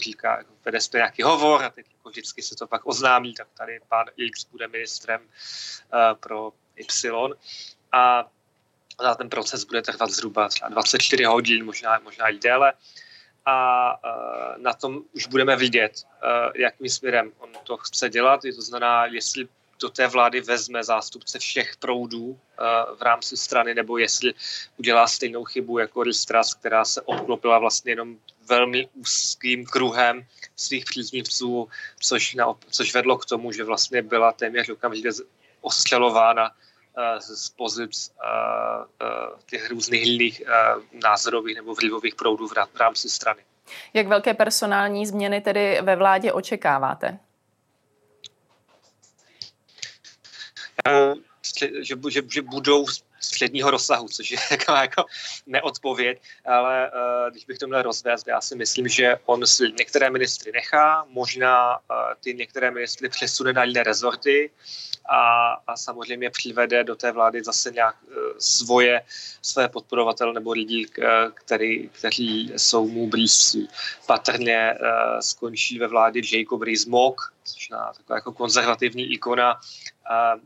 říká, 0.00 0.36
jako 0.36 0.52
vede 0.64 0.80
se 0.80 0.96
nějaký 0.96 1.22
hovor 1.22 1.64
a 1.64 1.70
teď 1.70 1.86
jako 1.90 2.10
vždycky 2.10 2.42
se 2.42 2.56
to 2.56 2.66
pak 2.66 2.86
oznámí, 2.86 3.34
tak 3.34 3.48
tady 3.58 3.80
pán 3.88 4.06
X 4.16 4.44
bude 4.44 4.68
ministrem 4.68 5.20
uh, 5.20 6.18
pro 6.20 6.52
Y. 6.76 7.34
A 7.92 8.30
za 9.00 9.14
ten 9.14 9.28
proces 9.28 9.64
bude 9.64 9.82
trvat 9.82 10.10
zhruba 10.10 10.48
třeba 10.48 10.68
24 10.68 11.24
hodin, 11.24 11.64
možná, 11.64 11.98
možná 11.98 12.28
i 12.28 12.38
déle. 12.38 12.72
A 13.46 14.00
na 14.56 14.72
tom 14.72 15.02
už 15.14 15.26
budeme 15.26 15.56
vidět, 15.56 15.92
jakým 16.54 16.88
směrem 16.88 17.32
on 17.38 17.50
to 17.64 17.76
chce 17.76 18.08
dělat. 18.08 18.40
To 18.56 18.62
znamená, 18.62 19.06
jestli 19.06 19.48
do 19.80 19.88
té 19.88 20.06
vlády 20.06 20.40
vezme 20.40 20.84
zástupce 20.84 21.38
všech 21.38 21.76
proudů 21.76 22.38
v 22.98 23.02
rámci 23.02 23.36
strany, 23.36 23.74
nebo 23.74 23.98
jestli 23.98 24.34
udělá 24.76 25.06
stejnou 25.06 25.44
chybu 25.44 25.78
jako 25.78 26.02
Ristras, 26.02 26.54
která 26.54 26.84
se 26.84 27.02
obklopila 27.02 27.58
vlastně 27.58 27.92
jenom 27.92 28.16
velmi 28.48 28.88
úzkým 28.94 29.66
kruhem 29.66 30.26
svých 30.56 30.84
příznivců, 30.84 31.68
což, 32.00 32.34
na, 32.34 32.54
což 32.70 32.94
vedlo 32.94 33.18
k 33.18 33.26
tomu, 33.26 33.52
že 33.52 33.64
vlastně 33.64 34.02
byla 34.02 34.32
téměř 34.32 34.68
okamžitě 34.68 35.10
ostřelována 35.60 36.50
z 37.18 37.48
pozic 37.48 38.12
těch 39.46 39.70
různých 39.70 40.06
jiných 40.06 40.42
názorových 41.04 41.56
nebo 41.56 41.74
vlivových 41.74 42.14
proudů 42.14 42.48
v 42.48 42.76
rámci 42.80 43.10
strany. 43.10 43.42
Jak 43.94 44.06
velké 44.06 44.34
personální 44.34 45.06
změny 45.06 45.40
tedy 45.40 45.78
ve 45.82 45.96
vládě 45.96 46.32
očekáváte? 46.32 47.18
Že, 51.58 51.70
že, 52.10 52.22
že 52.28 52.42
budou 52.42 52.86
středního 53.20 53.70
rozsahu, 53.70 54.08
což 54.08 54.30
je 54.30 54.38
jako, 54.50 54.72
jako 54.72 55.04
neodpověď, 55.46 56.22
ale 56.44 56.90
uh, 56.90 57.30
když 57.30 57.44
bych 57.44 57.58
to 57.58 57.66
měl 57.66 57.82
rozvést, 57.82 58.26
já 58.26 58.40
si 58.40 58.56
myslím, 58.56 58.88
že 58.88 59.16
on 59.26 59.46
si 59.46 59.64
některé 59.78 60.10
ministry 60.10 60.52
nechá, 60.52 61.04
možná 61.08 61.76
uh, 61.76 61.80
ty 62.20 62.34
některé 62.34 62.70
ministry 62.70 63.08
přesune 63.08 63.52
na 63.52 63.64
jiné 63.64 63.82
rezorty 63.82 64.50
a, 65.08 65.52
a 65.66 65.76
samozřejmě 65.76 66.30
přivede 66.30 66.84
do 66.84 66.96
té 66.96 67.12
vlády 67.12 67.44
zase 67.44 67.70
nějak 67.70 67.96
uh, 68.02 68.14
svoje, 68.38 69.02
své 69.42 69.68
podporovatele 69.68 70.32
nebo 70.32 70.52
lidi, 70.52 70.86
který, 71.34 71.88
kteří 71.88 72.52
jsou 72.56 72.88
mu 72.88 73.06
blízcí. 73.06 73.68
Patrně 74.06 74.74
uh, 74.80 75.20
skončí 75.20 75.78
ve 75.78 75.86
vládě 75.86 76.20
Jacob 76.32 76.62
Rees-Mogg, 76.62 77.14
což 77.44 77.70
je 77.70 77.76
taková 77.96 78.16
jako 78.16 78.32
konzervativní 78.32 79.12
ikona, 79.12 79.54
uh, 79.54 80.40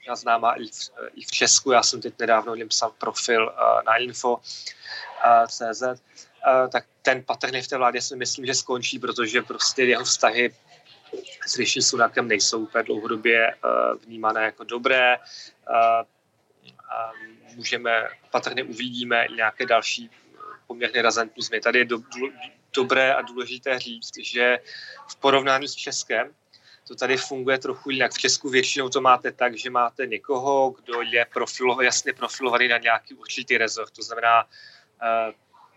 možná 0.00 0.16
známá 0.16 0.54
i 0.54 0.66
v, 0.66 0.90
i 1.14 1.24
v 1.24 1.30
Česku. 1.30 1.72
Já 1.72 1.82
jsem 1.82 2.00
teď 2.00 2.14
nedávno 2.18 2.54
něm 2.54 2.68
psal 2.68 2.90
profil 2.98 3.44
uh, 3.44 3.82
na 3.86 3.96
info 3.96 4.36
uh, 4.36 5.46
CZ, 5.46 5.82
uh, 5.82 6.70
tak 6.72 6.86
ten 7.02 7.22
patrně 7.22 7.62
v 7.62 7.68
té 7.68 7.76
vládě 7.76 8.02
si 8.02 8.16
myslím, 8.16 8.46
že 8.46 8.54
skončí, 8.54 8.98
protože 8.98 9.42
prostě 9.42 9.84
jeho 9.84 10.04
vztahy 10.04 10.54
s 11.46 11.56
Rishi 11.56 11.82
Sunakem 11.82 12.28
nejsou 12.28 12.58
úplně 12.58 12.84
dlouhodobě 12.84 13.54
uh, 13.54 14.02
vnímané 14.02 14.44
jako 14.44 14.64
dobré. 14.64 15.18
Můžeme, 17.54 18.08
patrně 18.30 18.64
uvidíme 18.64 19.26
nějaké 19.36 19.66
další 19.66 20.10
poměrně 20.66 21.02
razantní 21.02 21.42
změny. 21.42 21.60
Tady 21.60 21.78
je 21.78 21.84
do, 21.84 21.98
do, 21.98 22.26
dobré 22.74 23.14
a 23.14 23.22
důležité 23.22 23.78
říct, 23.78 24.12
že 24.22 24.58
v 25.08 25.16
porovnání 25.16 25.68
s 25.68 25.74
Českem 25.74 26.34
to 26.88 26.94
tady 26.94 27.16
funguje 27.16 27.58
trochu 27.58 27.90
jinak. 27.90 28.12
V 28.12 28.18
Česku 28.18 28.48
většinou 28.48 28.88
to 28.88 29.00
máte 29.00 29.32
tak, 29.32 29.58
že 29.58 29.70
máte 29.70 30.06
někoho, 30.06 30.70
kdo 30.70 31.02
je 31.02 31.26
profilovaný, 31.32 31.86
jasně 31.86 32.12
profilovaný 32.12 32.68
na 32.68 32.78
nějaký 32.78 33.14
určitý 33.14 33.58
rezort. 33.58 33.90
To 33.90 34.02
znamená, 34.02 34.44
uh, 34.44 35.34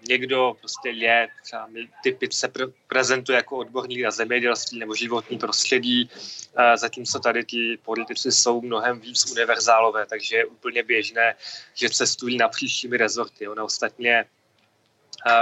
někdo 0.07 0.55
prostě 0.59 0.89
je, 0.89 1.27
třeba 1.43 1.69
typice 2.03 2.51
prezentuje 2.87 3.35
jako 3.35 3.57
odborník 3.57 4.03
na 4.03 4.11
zemědělství 4.11 4.79
nebo 4.79 4.95
životní 4.95 5.37
prostředí, 5.37 6.09
uh, 6.09 6.75
zatímco 6.75 7.19
tady 7.19 7.43
ti 7.43 7.77
politici 7.85 8.31
jsou 8.31 8.61
mnohem 8.61 8.99
víc 8.99 9.31
univerzálové, 9.31 10.05
takže 10.05 10.35
je 10.35 10.45
úplně 10.45 10.83
běžné, 10.83 11.35
že 11.73 11.89
cestují 11.89 12.37
na 12.37 12.47
příštími 12.47 12.97
rezorty. 12.97 13.47
Ona 13.47 13.63
ostatně 13.63 14.25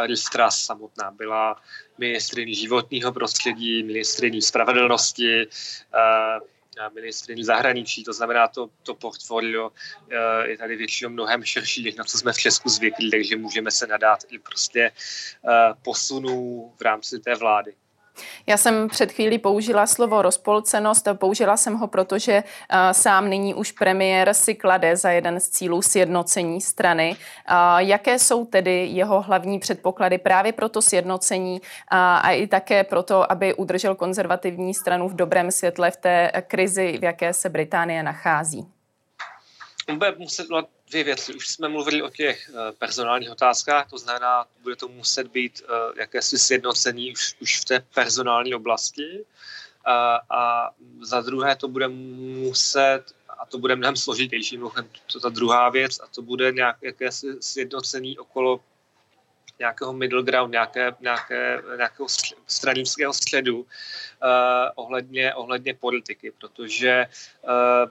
Listra 0.03 0.51
samotná 0.51 1.11
byla 1.11 1.61
ministriní 1.97 2.55
životního 2.55 3.11
prostředí, 3.11 3.83
ministriní 3.83 4.41
spravedlnosti, 4.41 5.47
ministriní 6.93 7.43
zahraničí, 7.43 8.03
to 8.03 8.13
znamená, 8.13 8.47
to, 8.47 8.69
to 8.83 8.93
portfolio 8.93 9.71
je 10.43 10.57
tady 10.57 10.75
většinou 10.75 11.09
mnohem 11.09 11.43
širší, 11.43 11.83
než 11.83 11.95
na 11.95 12.03
co 12.03 12.17
jsme 12.17 12.33
v 12.33 12.38
Česku 12.38 12.69
zvyklí, 12.69 13.11
takže 13.11 13.38
můžeme 13.38 13.71
se 13.71 13.88
nadát 13.88 14.19
i 14.29 14.39
prostě 14.39 14.91
posunů 15.81 16.73
v 16.77 16.81
rámci 16.81 17.19
té 17.19 17.35
vlády. 17.35 17.73
Já 18.48 18.58
jsem 18.58 18.88
před 18.88 19.12
chvílí 19.12 19.39
použila 19.39 19.88
slovo 19.88 20.22
rozpolcenost, 20.22 21.08
použila 21.13 21.58
jsem 21.58 21.75
ho, 21.75 21.88
protože 21.88 22.44
uh, 22.44 22.77
sám 22.91 23.30
nyní 23.30 23.53
už 23.53 23.72
premiér 23.72 24.34
si 24.34 24.56
klade 24.56 24.98
za 24.98 25.12
jeden 25.12 25.39
z 25.39 25.50
cílů 25.50 25.82
sjednocení 25.82 26.62
strany. 26.62 27.15
Uh, 27.15 27.56
jaké 27.77 28.20
jsou 28.20 28.46
tedy 28.46 28.86
jeho 28.86 29.22
hlavní 29.22 29.60
předpoklady 29.60 30.18
právě 30.18 30.53
pro 30.53 30.70
to 30.70 30.82
sjednocení 30.82 31.62
uh, 31.62 31.98
a 31.98 32.32
i 32.32 32.48
také 32.48 32.84
proto, 32.84 33.32
aby 33.32 33.53
udržel 33.53 33.96
konzervativní 33.96 34.74
stranu 34.74 35.10
v 35.10 35.15
dobrém 35.15 35.51
světle 35.51 35.91
v 35.91 35.98
té 35.98 36.32
krizi, 36.48 36.98
v 36.98 37.03
jaké 37.03 37.34
se 37.34 37.50
Británie 37.50 38.03
nachází? 38.03 38.80
Bude 39.89 40.15
muset 40.17 40.47
dvě 40.89 41.03
věci. 41.03 41.33
Už 41.33 41.47
jsme 41.47 41.69
mluvili 41.69 42.01
o 42.01 42.09
těch 42.09 42.50
eh, 42.50 42.71
personálních 42.71 43.31
otázkách, 43.31 43.89
to 43.89 43.97
znamená, 43.97 44.45
bude 44.63 44.75
to 44.75 44.88
muset 44.88 45.27
být 45.27 45.61
eh, 45.63 46.00
jakési 46.00 46.39
sjednocení 46.39 47.11
už, 47.11 47.35
už 47.41 47.61
v 47.61 47.65
té 47.65 47.79
personální 47.93 48.55
oblasti. 48.55 49.25
A, 49.85 50.19
a 50.29 50.69
za 51.01 51.21
druhé 51.21 51.55
to 51.55 51.67
bude 51.67 51.88
muset, 51.88 53.03
a 53.29 53.45
to 53.45 53.57
bude 53.57 53.75
mnohem 53.75 53.95
složitější, 53.95 54.57
mnohem 54.57 54.89
to 55.13 55.19
ta 55.19 55.29
druhá 55.29 55.69
věc, 55.69 56.00
a 56.00 56.07
to 56.07 56.21
bude 56.21 56.51
nějak, 56.51 56.77
jakési 56.81 57.27
sjednocení 57.39 58.17
okolo 58.17 58.59
nějakého 59.59 59.93
middle 59.93 60.23
ground, 60.23 60.51
nějaké, 60.51 60.95
nějaké, 61.00 61.61
nějakého 61.77 62.07
stranického 62.47 63.13
středu 63.13 63.59
uh, 63.61 63.65
ohledně, 64.75 65.33
ohledně 65.33 65.73
politiky, 65.73 66.31
protože 66.31 67.05
uh, 67.43 67.89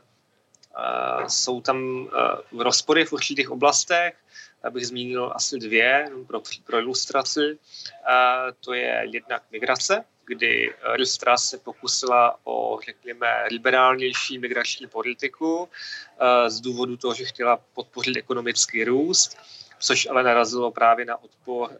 jsou 1.28 1.60
tam 1.60 1.82
uh, 1.82 2.62
rozpory 2.62 3.04
v 3.04 3.12
určitých 3.12 3.50
oblastech, 3.50 4.14
abych 4.62 4.86
zmínil 4.86 5.32
asi 5.34 5.58
dvě 5.58 6.10
pro, 6.26 6.42
pro 6.64 6.78
ilustraci. 6.78 7.40
Uh, 7.40 7.56
to 8.64 8.72
je 8.72 9.02
jednak 9.10 9.42
migrace, 9.50 10.04
kdy 10.26 10.74
Ristra 10.94 11.36
se 11.36 11.58
pokusila 11.58 12.38
o, 12.44 12.78
řekněme, 12.84 13.44
liberálnější 13.50 14.38
migrační 14.38 14.86
politiku 14.86 15.68
z 16.48 16.60
důvodu 16.60 16.96
toho, 16.96 17.14
že 17.14 17.24
chtěla 17.24 17.56
podpořit 17.74 18.16
ekonomický 18.16 18.84
růst, 18.84 19.36
což 19.78 20.06
ale 20.06 20.22
narazilo 20.22 20.70
právě 20.70 21.04
na 21.04 21.22
odpor, 21.22 21.70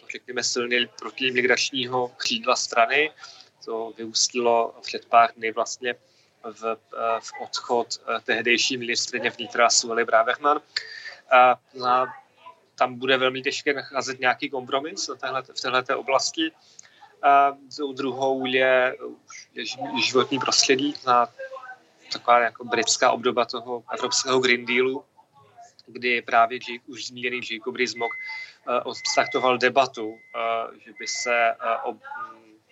to, 0.00 0.06
řekněme, 0.12 0.44
silně 0.44 0.88
protimigračního 0.98 2.08
křídla 2.16 2.56
strany. 2.56 3.12
To 3.64 3.92
vyústilo 3.96 4.74
před 4.82 5.04
pár 5.06 5.30
dny 5.36 5.52
vlastně 5.52 5.94
v, 6.44 6.64
eh, 6.66 7.20
v 7.20 7.32
odchod 7.40 7.88
eh, 8.00 8.20
tehdejší 8.20 8.76
ministrině 8.76 9.30
vnitra 9.30 9.70
Sueli 9.70 10.04
Braverman. 10.04 10.60
A, 11.30 11.58
a 11.86 12.06
tam 12.74 12.94
bude 12.94 13.16
velmi 13.16 13.42
těžké 13.42 13.72
nacházet 13.74 14.20
nějaký 14.20 14.50
kompromis 14.50 15.08
v 15.08 15.18
této 15.18 16.00
oblasti. 16.00 16.52
A 17.22 17.56
druhou 17.92 18.46
je, 18.46 18.96
je 19.54 19.64
životní 20.04 20.38
prostředí, 20.38 20.94
na 21.06 21.28
taková 22.12 22.38
jako 22.38 22.64
britská 22.64 23.10
obdoba 23.10 23.44
toho 23.44 23.84
evropského 23.92 24.40
Green 24.40 24.66
Dealu, 24.66 25.04
kdy 25.86 26.22
právě 26.22 26.58
Jake, 26.68 26.84
už 26.86 27.06
zmíněný 27.06 27.40
Jacob 27.50 27.74
Rees-Mogg 27.74 28.08
uh, 28.08 28.74
odstartoval 28.84 29.58
debatu, 29.58 30.18
že 30.84 30.92
by 30.98 31.06
se 31.06 31.54
ob, 31.82 31.96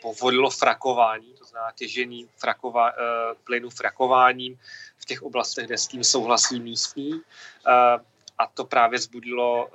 povolilo 0.02 0.50
frakování, 0.50 1.34
to 1.38 1.44
znamená 1.44 1.72
těžení 1.72 2.28
frakova, 2.36 2.92
uh, 2.92 2.98
plynu 3.44 3.70
frakováním 3.70 4.58
v 4.98 5.04
těch 5.04 5.22
oblastech, 5.22 5.66
kde 5.66 5.78
s 5.78 5.86
tím 5.86 6.04
souhlasí 6.04 6.60
místní. 6.60 7.12
Uh, 7.12 7.20
a 8.38 8.46
to 8.54 8.64
právě 8.64 8.98
zbudilo 8.98 9.66
uh, 9.66 9.72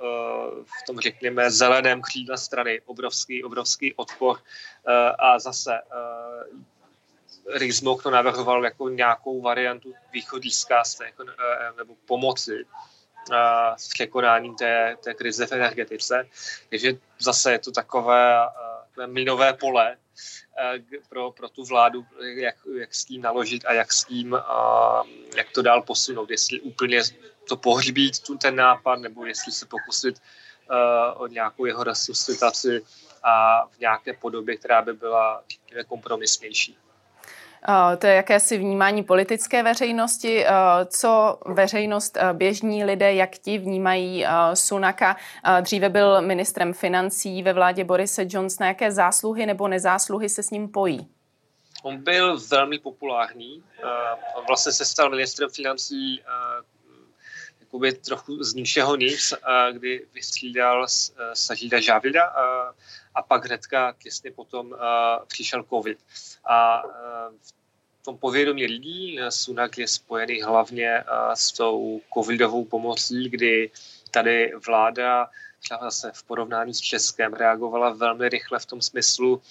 v 0.64 0.86
tom, 0.86 1.00
řekněme, 1.00 1.50
zeleném 1.50 2.02
křídle 2.02 2.38
strany 2.38 2.80
obrovský, 2.80 3.44
obrovský 3.44 3.94
odpor. 3.94 4.38
A 5.18 5.38
zase 5.38 5.80
Rizmok 7.54 8.02
to 8.02 8.10
navrhoval 8.10 8.64
jako 8.64 8.88
nějakou 8.88 9.42
variantu 9.42 9.94
východiska 10.12 10.84
z 10.84 11.00
nebo 11.76 11.94
pomoci 12.06 12.64
s 13.76 13.88
překonáním 13.88 14.54
té, 14.54 14.96
té 15.04 15.14
krize 15.14 15.46
v 15.46 15.52
energetice. 15.52 16.28
Takže 16.70 16.92
zase 17.18 17.52
je 17.52 17.58
to 17.58 17.72
takové 17.72 18.48
minové 19.06 19.52
pole, 19.52 19.96
Eh, 20.58 20.80
pro, 21.08 21.30
pro 21.30 21.48
tu 21.48 21.64
vládu, 21.64 22.06
jak, 22.34 22.54
jak 22.78 22.94
s 22.94 23.04
tím 23.04 23.22
naložit 23.22 23.64
a 23.66 23.72
jak 23.72 23.92
s 23.92 24.04
tím, 24.04 24.34
a, 24.34 25.02
jak 25.36 25.50
to 25.50 25.62
dál 25.62 25.82
posunout, 25.82 26.30
jestli 26.30 26.60
úplně 26.60 27.02
to 27.48 27.56
pohřbít, 27.56 28.18
tu, 28.18 28.38
ten 28.38 28.56
nápad, 28.56 28.96
nebo 28.98 29.26
jestli 29.26 29.52
se 29.52 29.66
pokusit 29.66 30.22
uh, 30.70 31.22
o 31.22 31.26
nějakou 31.26 31.64
jeho 31.64 31.84
resuscitaci 31.84 32.82
a 33.22 33.66
v 33.66 33.78
nějaké 33.78 34.12
podobě, 34.12 34.56
která 34.56 34.82
by 34.82 34.92
byla 34.92 35.44
kompromisnější. 35.86 36.78
To 37.98 38.06
je 38.06 38.14
jakési 38.14 38.58
vnímání 38.58 39.02
politické 39.02 39.62
veřejnosti. 39.62 40.44
Co 40.86 41.38
veřejnost, 41.46 42.18
běžní 42.32 42.84
lidé, 42.84 43.14
jak 43.14 43.30
ti 43.38 43.58
vnímají 43.58 44.26
Sunaka? 44.54 45.16
Dříve 45.60 45.88
byl 45.88 46.22
ministrem 46.22 46.72
financí 46.72 47.42
ve 47.42 47.52
vládě 47.52 47.84
Borise 47.84 48.26
Johnsona. 48.28 48.68
Jaké 48.68 48.92
zásluhy 48.92 49.46
nebo 49.46 49.68
nezásluhy 49.68 50.28
se 50.28 50.42
s 50.42 50.50
ním 50.50 50.68
pojí? 50.68 51.08
On 51.82 52.04
byl 52.04 52.40
velmi 52.50 52.78
populární. 52.78 53.62
Vlastně 54.46 54.72
se 54.72 54.84
stal 54.84 55.10
ministrem 55.10 55.50
financí 55.50 56.22
jakoby 57.74 57.92
trochu 57.92 58.44
z 58.44 58.54
ničeho 58.54 58.96
nic, 58.96 59.34
kdy 59.72 60.06
vystřídal 60.14 60.86
Sažída 61.34 61.80
Žávida 61.80 62.24
a 63.14 63.22
pak 63.22 63.44
hnedka 63.44 63.94
těsně 64.02 64.30
potom 64.30 64.74
přišel 65.26 65.62
covid. 65.62 65.98
A 66.44 66.82
v 68.00 68.04
tom 68.04 68.18
povědomí 68.18 68.66
lidí 68.66 69.18
Sunak 69.28 69.78
je 69.78 69.88
spojený 69.88 70.42
hlavně 70.42 71.04
s 71.34 71.52
tou 71.52 72.00
covidovou 72.14 72.64
pomocí, 72.64 73.28
kdy 73.28 73.70
tady 74.10 74.52
vláda 74.66 75.30
třeba 75.58 75.80
zase 75.80 76.12
v 76.14 76.22
porovnání 76.22 76.74
s 76.74 76.80
Českem 76.80 77.32
reagovala 77.32 77.90
velmi 77.90 78.28
rychle 78.28 78.58
v 78.58 78.66
tom 78.66 78.82
smyslu 78.82 79.42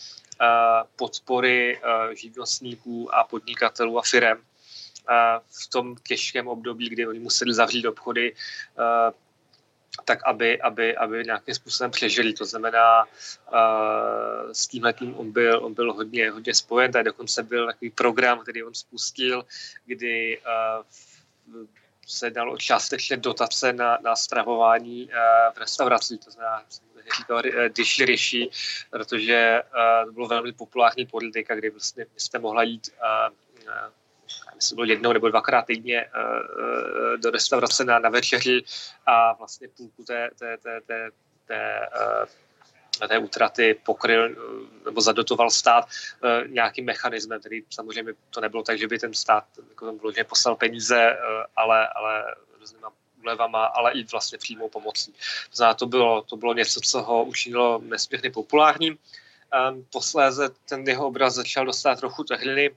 podpory 0.95 1.79
živnostníků 2.15 3.15
a 3.15 3.23
podnikatelů 3.23 3.99
a 3.99 4.01
firem 4.01 4.37
v 5.48 5.67
tom 5.67 5.95
těžkém 6.07 6.48
období, 6.48 6.89
kdy 6.89 7.07
oni 7.07 7.19
museli 7.19 7.53
zavřít 7.53 7.86
obchody, 7.86 8.36
tak 10.05 10.19
aby, 10.25 10.62
aby, 10.62 10.95
aby 10.98 11.24
nějakým 11.24 11.55
způsobem 11.55 11.91
přežili. 11.91 12.33
To 12.33 12.45
znamená, 12.45 13.03
uh, 13.03 14.51
s 14.51 14.67
tímhletím 14.67 15.15
on 15.17 15.31
byl, 15.31 15.65
on 15.65 15.74
byl 15.74 15.93
hodně, 15.93 16.31
hodně 16.31 16.53
spojen, 16.53 16.91
tady 16.91 17.03
dokonce 17.03 17.43
byl 17.43 17.67
takový 17.67 17.89
program, 17.89 18.39
který 18.39 18.63
on 18.63 18.74
spustil, 18.74 19.45
kdy 19.86 20.39
uh, 20.39 21.65
se 22.07 22.29
dalo 22.29 22.57
částečně 22.57 23.17
dotace 23.17 23.74
na, 23.74 23.98
na 24.03 24.15
stravování 24.15 25.10
v 25.55 25.57
restauracích, 25.57 26.19
to 26.25 26.31
znamená, 26.31 26.63
říkal 27.17 27.41
Dish 27.69 28.00
Rishi, 28.00 28.50
protože 28.89 29.62
to 30.05 30.12
bylo 30.12 30.27
velmi 30.27 30.51
populární 30.51 31.05
politika, 31.05 31.55
kdy 31.55 31.69
vlastně 31.69 32.05
jste 32.17 32.39
mohla 32.39 32.63
jít 32.63 32.89
myslím, 34.55 34.75
bylo 34.75 34.85
jednou 34.85 35.13
nebo 35.13 35.29
dvakrát 35.29 35.65
týdně 35.65 36.05
uh, 36.05 37.17
do 37.17 37.31
restaurace 37.31 37.85
na, 37.85 37.99
na 37.99 38.09
večeři 38.09 38.63
a 39.05 39.33
vlastně 39.33 39.67
půlku 39.67 40.03
té, 40.03 40.29
té, 40.39 40.57
té, 40.57 40.81
té, 40.81 41.09
té 41.47 41.89
uh, 42.21 42.29
té 43.07 43.17
útraty 43.17 43.79
pokryl 43.85 44.35
nebo 44.85 45.01
zadotoval 45.01 45.49
stát 45.49 45.85
nějakým 46.47 46.85
mechanismem, 46.85 47.39
který 47.39 47.63
samozřejmě 47.69 48.13
to 48.29 48.41
nebylo 48.41 48.63
tak, 48.63 48.79
že 48.79 48.87
by 48.87 48.99
ten 48.99 49.13
stát 49.13 49.45
jako 49.69 49.85
tam 49.85 49.97
vložně 49.97 50.23
poslal 50.23 50.55
peníze, 50.55 51.17
ale, 51.55 51.87
ale 51.87 52.35
různýma 52.59 52.91
úlevama, 53.21 53.65
ale 53.65 53.91
i 53.91 54.03
vlastně 54.03 54.37
přímou 54.37 54.69
pomocí. 54.69 55.11
To 55.49 55.55
znamená, 55.55 55.73
to 55.73 55.85
bylo, 55.85 56.21
to 56.21 56.37
bylo 56.37 56.53
něco, 56.53 56.79
co 56.81 57.01
ho 57.01 57.23
učinilo 57.23 57.81
nesmírně 57.83 58.31
populárním. 58.31 58.97
Um, 59.71 59.85
posléze 59.91 60.49
ten 60.69 60.87
jeho 60.87 61.07
obraz 61.07 61.33
začal 61.33 61.65
dostat 61.65 61.99
trochu 61.99 62.23
tehliny, 62.23 62.71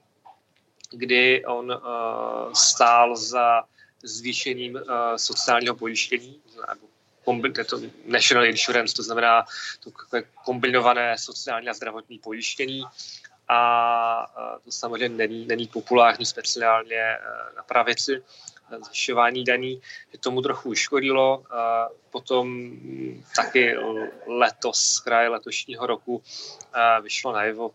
kdy 0.92 1.46
on 1.46 1.70
uh, 1.70 2.52
stál 2.52 3.16
za 3.16 3.62
zvýšením 4.02 4.74
uh, 4.74 4.80
sociálního 5.16 5.74
pojištění, 5.74 6.40
nebo 6.68 6.86
je 7.58 7.64
to 7.64 7.80
national 8.06 8.44
insurance, 8.44 8.94
to 8.94 9.02
znamená 9.02 9.44
to 9.84 9.90
kombinované 10.44 11.18
sociální 11.18 11.68
a 11.68 11.74
zdravotní 11.74 12.18
pojištění. 12.18 12.84
A 13.48 14.26
uh, 14.54 14.58
to 14.64 14.72
samozřejmě 14.72 15.16
není, 15.16 15.46
není 15.46 15.66
populární 15.66 16.26
speciálně 16.26 17.18
na 17.56 17.62
pravici 17.62 18.22
zvyšování 18.84 19.44
daní, 19.44 19.82
že 20.12 20.18
tomu 20.18 20.42
trochu 20.42 20.68
uškodilo. 20.68 21.44
Potom 22.10 22.76
taky 23.36 23.76
letos, 24.26 25.00
kraje 25.00 25.28
letošního 25.28 25.86
roku, 25.86 26.22
vyšlo 27.02 27.32
najevo 27.32 27.70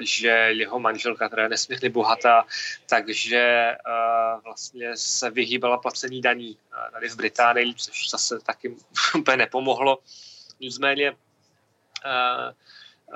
že 0.00 0.28
jeho 0.28 0.78
manželka, 0.78 1.26
která 1.26 1.42
je 1.42 1.48
nesmírně 1.48 1.90
bohatá, 1.90 2.46
takže 2.88 3.76
uh, 3.86 4.42
vlastně 4.44 4.96
se 4.96 5.30
vyhýbala 5.30 5.78
placení 5.78 6.20
daní 6.20 6.50
uh, 6.50 6.92
tady 6.92 7.08
v 7.08 7.16
Británii, 7.16 7.74
což 7.74 8.10
zase 8.10 8.38
taky 8.40 8.76
úplně 9.18 9.36
nepomohlo. 9.36 9.98
Nicméně 10.60 11.10
uh, 11.10 11.16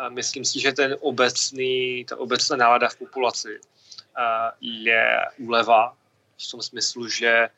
myslím 0.09 0.44
si, 0.44 0.61
že 0.61 0.72
ten 0.72 0.96
obecný, 1.01 2.05
ta 2.05 2.16
obecná 2.16 2.57
nálada 2.57 2.88
v 2.88 2.96
populaci 2.96 3.61
je 4.61 5.20
úleva 5.38 5.96
v 6.48 6.51
tom 6.51 6.62
smyslu, 6.62 7.09
že 7.09 7.48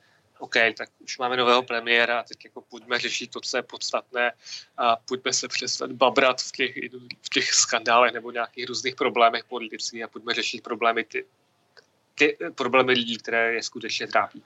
OK, 0.44 0.54
tak 0.76 0.88
už 1.00 1.18
máme 1.18 1.37
nového 1.37 1.62
premiéra, 1.62 2.22
teď 2.22 2.44
jako 2.44 2.61
pojďme 2.61 2.98
řešit 2.98 3.30
to, 3.30 3.40
co 3.40 3.57
je 3.57 3.62
podstatné 3.62 4.33
a 4.76 4.96
pojďme 4.96 5.33
se 5.33 5.48
přestat 5.48 5.92
babrat 5.92 6.40
v 6.40 6.52
těch, 6.52 6.76
v 7.22 7.28
těch 7.28 7.52
skandálech 7.52 8.12
nebo 8.12 8.30
nějakých 8.30 8.68
různých 8.68 8.94
problémech 8.94 9.44
politických 9.44 10.04
a 10.04 10.09
pojďme 10.09 10.35
řešit 10.35 10.62
problémy 10.62 11.04
ty, 11.04 11.26
ty 12.14 12.37
problémy 12.54 12.92
lidí, 12.92 13.16
které 13.18 13.54
je 13.54 13.62
skutečně 13.62 14.07
trápí. 14.07 14.42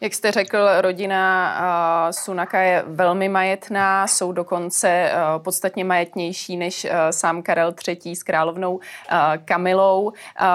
Jak 0.00 0.14
jste 0.14 0.30
řekl, 0.30 0.58
rodina 0.80 2.08
Sunaka 2.10 2.60
je 2.60 2.84
velmi 2.86 3.28
majetná, 3.28 4.06
jsou 4.06 4.32
dokonce 4.32 5.12
podstatně 5.38 5.84
majetnější 5.84 6.56
než 6.56 6.86
sám 7.10 7.42
Karel 7.42 7.74
III. 7.88 8.16
s 8.16 8.22
královnou 8.22 8.80
Kamilou. 9.44 10.12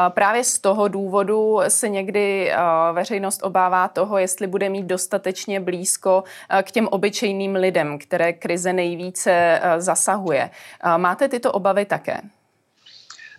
Právě 0.10 0.44
z 0.44 0.60
toho 0.60 0.88
důvodu 0.88 1.60
se 1.68 1.90
někdy 1.90 2.54
veřejnost 2.94 3.44
obává 3.44 3.88
toho, 3.88 4.18
jestli 4.18 4.48
bude 4.48 4.70
mít 4.70 4.86
dostatečně 4.86 5.60
blízko 5.60 6.24
k 6.62 6.72
těm 6.72 6.88
obyčejným 6.88 7.56
lidem, 7.56 8.00
které 8.00 8.34
krize 8.34 8.74
nejvíce 8.74 9.62
zasahuje. 9.78 10.50
Máte 10.98 11.28
tyto 11.28 11.52
obavy 11.52 11.86
také? 11.86 12.22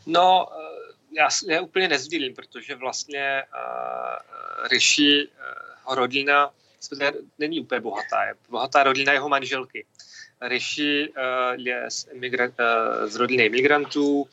No, 0.07 0.47
já, 1.19 1.29
já 1.49 1.61
úplně 1.61 1.89
nezdílím, 1.89 2.35
protože 2.35 2.75
vlastně 2.75 3.43
uh, 3.55 4.69
Rishi, 4.69 5.29
uh, 5.87 5.95
rodina 5.95 6.51
není 7.39 7.61
úplně 7.61 7.81
bohatá. 7.81 8.25
Je 8.25 8.35
bohatá 8.49 8.83
rodina 8.83 9.13
jeho 9.13 9.29
manželky. 9.29 9.87
Rishi 10.41 11.09
uh, 11.09 11.15
je 11.57 11.91
z, 11.91 12.09
imigra- 12.09 12.55
uh, 12.61 13.07
z 13.07 13.17
rodiny 13.17 13.45
imigrantů, 13.45 14.29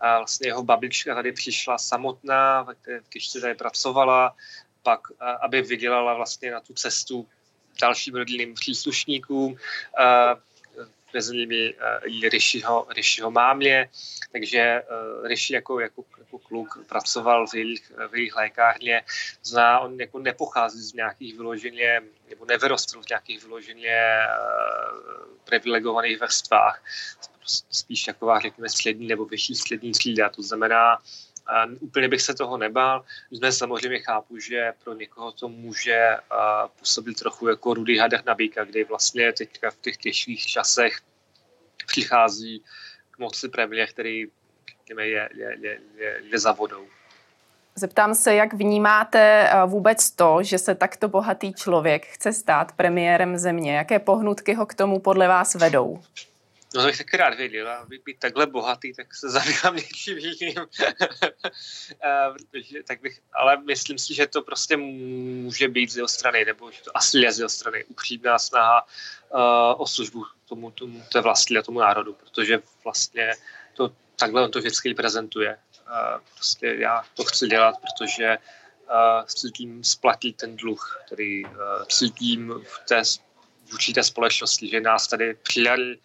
a 0.00 0.16
vlastně 0.16 0.48
jeho 0.48 0.62
babička 0.62 1.14
tady 1.14 1.32
přišla 1.32 1.78
samotná, 1.78 2.66
když 3.12 3.28
tady 3.28 3.54
pracovala, 3.54 4.36
pak, 4.82 5.10
uh, 5.10 5.16
aby 5.40 5.62
vydělala 5.62 6.14
vlastně 6.14 6.50
na 6.50 6.60
tu 6.60 6.74
cestu 6.74 7.28
dalším 7.80 8.14
rodinným 8.14 8.54
příslušníkům. 8.54 9.52
Uh, 9.52 10.40
mezi 11.14 11.36
nimi 11.36 11.74
i 12.06 12.28
Rishiho, 12.28 12.86
Rishiho 12.96 13.30
mámě, 13.30 13.88
takže 14.32 14.82
Rishi 15.24 15.54
jako, 15.54 15.80
jako, 15.80 16.04
jako 16.18 16.38
kluk 16.38 16.78
pracoval 16.88 17.46
v 17.46 17.54
jejich, 17.54 17.92
v 18.08 18.16
jejich 18.16 18.36
lékárně, 18.36 19.02
zná, 19.42 19.80
on 19.80 20.00
jako 20.00 20.18
nepochází 20.18 20.82
z 20.82 20.92
nějakých 20.92 21.36
vyloženě, 21.36 22.00
nebo 22.30 22.44
nevyrostl 22.44 23.02
v 23.02 23.08
nějakých 23.08 23.42
vyloženě 23.42 24.18
privilegovaných 25.44 26.20
vrstvách, 26.20 26.82
spíš 27.70 28.04
taková, 28.04 28.40
řekněme, 28.40 28.68
střední 28.68 29.06
nebo 29.06 29.24
vyšší 29.24 29.54
střední 29.54 29.92
třída, 29.92 30.28
to 30.28 30.42
znamená, 30.42 30.98
a 31.46 31.66
úplně 31.80 32.08
bych 32.08 32.22
se 32.22 32.34
toho 32.34 32.56
nebál. 32.56 33.04
Jsme 33.30 33.52
samozřejmě 33.52 33.98
chápu, 33.98 34.38
že 34.38 34.72
pro 34.84 34.94
někoho 34.94 35.32
to 35.32 35.48
může 35.48 36.16
působit 36.78 37.18
trochu 37.18 37.48
jako 37.48 37.74
rudý 37.74 37.98
hadech 37.98 38.24
na 38.24 38.34
býka, 38.34 38.64
kdy 38.64 38.84
vlastně 38.84 39.32
teďka 39.32 39.70
v 39.70 39.76
těch 39.76 39.96
těžkých 39.96 40.46
časech 40.46 41.00
přichází 41.86 42.64
k 43.10 43.18
moci 43.18 43.48
premiér, 43.48 43.88
který 43.88 44.26
je, 44.98 45.28
je, 45.34 45.56
je, 45.60 45.78
je, 45.96 46.20
je 46.22 46.38
za 46.38 46.52
vodou. 46.52 46.86
Zeptám 47.74 48.14
se, 48.14 48.34
jak 48.34 48.54
vnímáte 48.54 49.50
vůbec 49.66 50.10
to, 50.10 50.38
že 50.42 50.58
se 50.58 50.74
takto 50.74 51.08
bohatý 51.08 51.52
člověk 51.52 52.06
chce 52.06 52.32
stát 52.32 52.72
premiérem 52.72 53.38
země? 53.38 53.76
Jaké 53.76 53.98
pohnutky 53.98 54.54
ho 54.54 54.66
k 54.66 54.74
tomu 54.74 54.98
podle 54.98 55.28
vás 55.28 55.54
vedou? 55.54 56.02
No 56.74 56.82
to 56.82 56.86
bych 56.86 56.98
taky 56.98 57.16
rád 57.16 57.34
věděl, 57.34 57.68
a 57.68 57.86
být 58.04 58.18
takhle 58.18 58.46
bohatý, 58.46 58.94
tak 58.94 59.14
se 59.14 59.30
zabývám 59.30 59.76
něčím 59.76 60.18
jiným. 60.18 60.54
tak 62.86 63.00
bych, 63.00 63.20
ale 63.32 63.62
myslím 63.62 63.98
si, 63.98 64.14
že 64.14 64.26
to 64.26 64.42
prostě 64.42 64.76
může 64.76 65.68
být 65.68 65.90
z 65.90 65.96
jeho 65.96 66.08
strany, 66.08 66.44
nebo 66.44 66.70
že 66.70 66.82
to 66.82 66.96
asi 66.96 67.18
je 67.18 67.32
z 67.32 67.38
jeho 67.38 67.48
strany 67.48 67.84
upřímná 67.84 68.38
snaha 68.38 68.86
uh, 69.34 69.82
o 69.82 69.86
službu 69.86 70.26
tomu, 70.48 70.70
tomu 70.70 71.04
té 71.12 71.20
vlasti 71.20 71.58
a 71.58 71.62
tomu 71.62 71.80
národu, 71.80 72.12
protože 72.12 72.62
vlastně 72.84 73.34
to 73.74 73.92
takhle 74.16 74.44
on 74.44 74.50
to 74.50 74.58
vždycky 74.58 74.94
prezentuje. 74.94 75.58
Uh, 75.86 76.20
prostě 76.34 76.76
já 76.78 77.04
to 77.14 77.24
chci 77.24 77.46
dělat, 77.46 77.74
protože 77.80 78.38
uh, 78.38 79.26
cítím 79.26 79.84
splatit 79.84 80.36
ten 80.36 80.56
dluh, 80.56 81.02
který 81.06 81.44
uh, 81.44 81.50
cítím 81.88 82.54
v 82.64 82.78
té, 82.88 83.02
vůči 83.70 83.92
té 83.92 84.02
společnosti, 84.02 84.68
že 84.68 84.80
nás 84.80 85.08
tady 85.08 85.34
přijali 85.34 85.98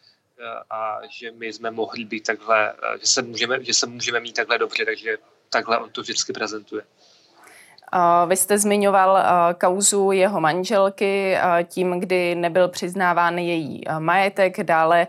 a 0.70 1.00
že 1.10 1.32
my 1.32 1.54
jsme 1.54 1.72
mohli 1.72 2.06
být 2.06 2.24
takhle, 2.24 2.74
že 3.02 3.08
se 3.08 3.22
můžeme, 3.22 3.64
že 3.64 3.74
se 3.74 3.88
můžeme 3.88 4.20
mít 4.20 4.36
takhle 4.36 4.58
dobře, 4.58 4.86
takže 4.86 5.18
takhle 5.50 5.78
on 5.78 5.90
to 5.90 6.02
vždycky 6.02 6.34
prezentuje. 6.34 6.84
Vy 8.28 8.38
jste 8.38 8.58
zmiňoval 8.58 9.18
kauzu 9.60 10.12
jeho 10.12 10.42
manželky 10.42 11.38
tím, 11.64 12.00
kdy 12.00 12.36
nebyl 12.36 12.68
přiznáván 12.68 13.38
její 13.38 13.82
majetek. 14.00 14.64
Dále 14.64 15.08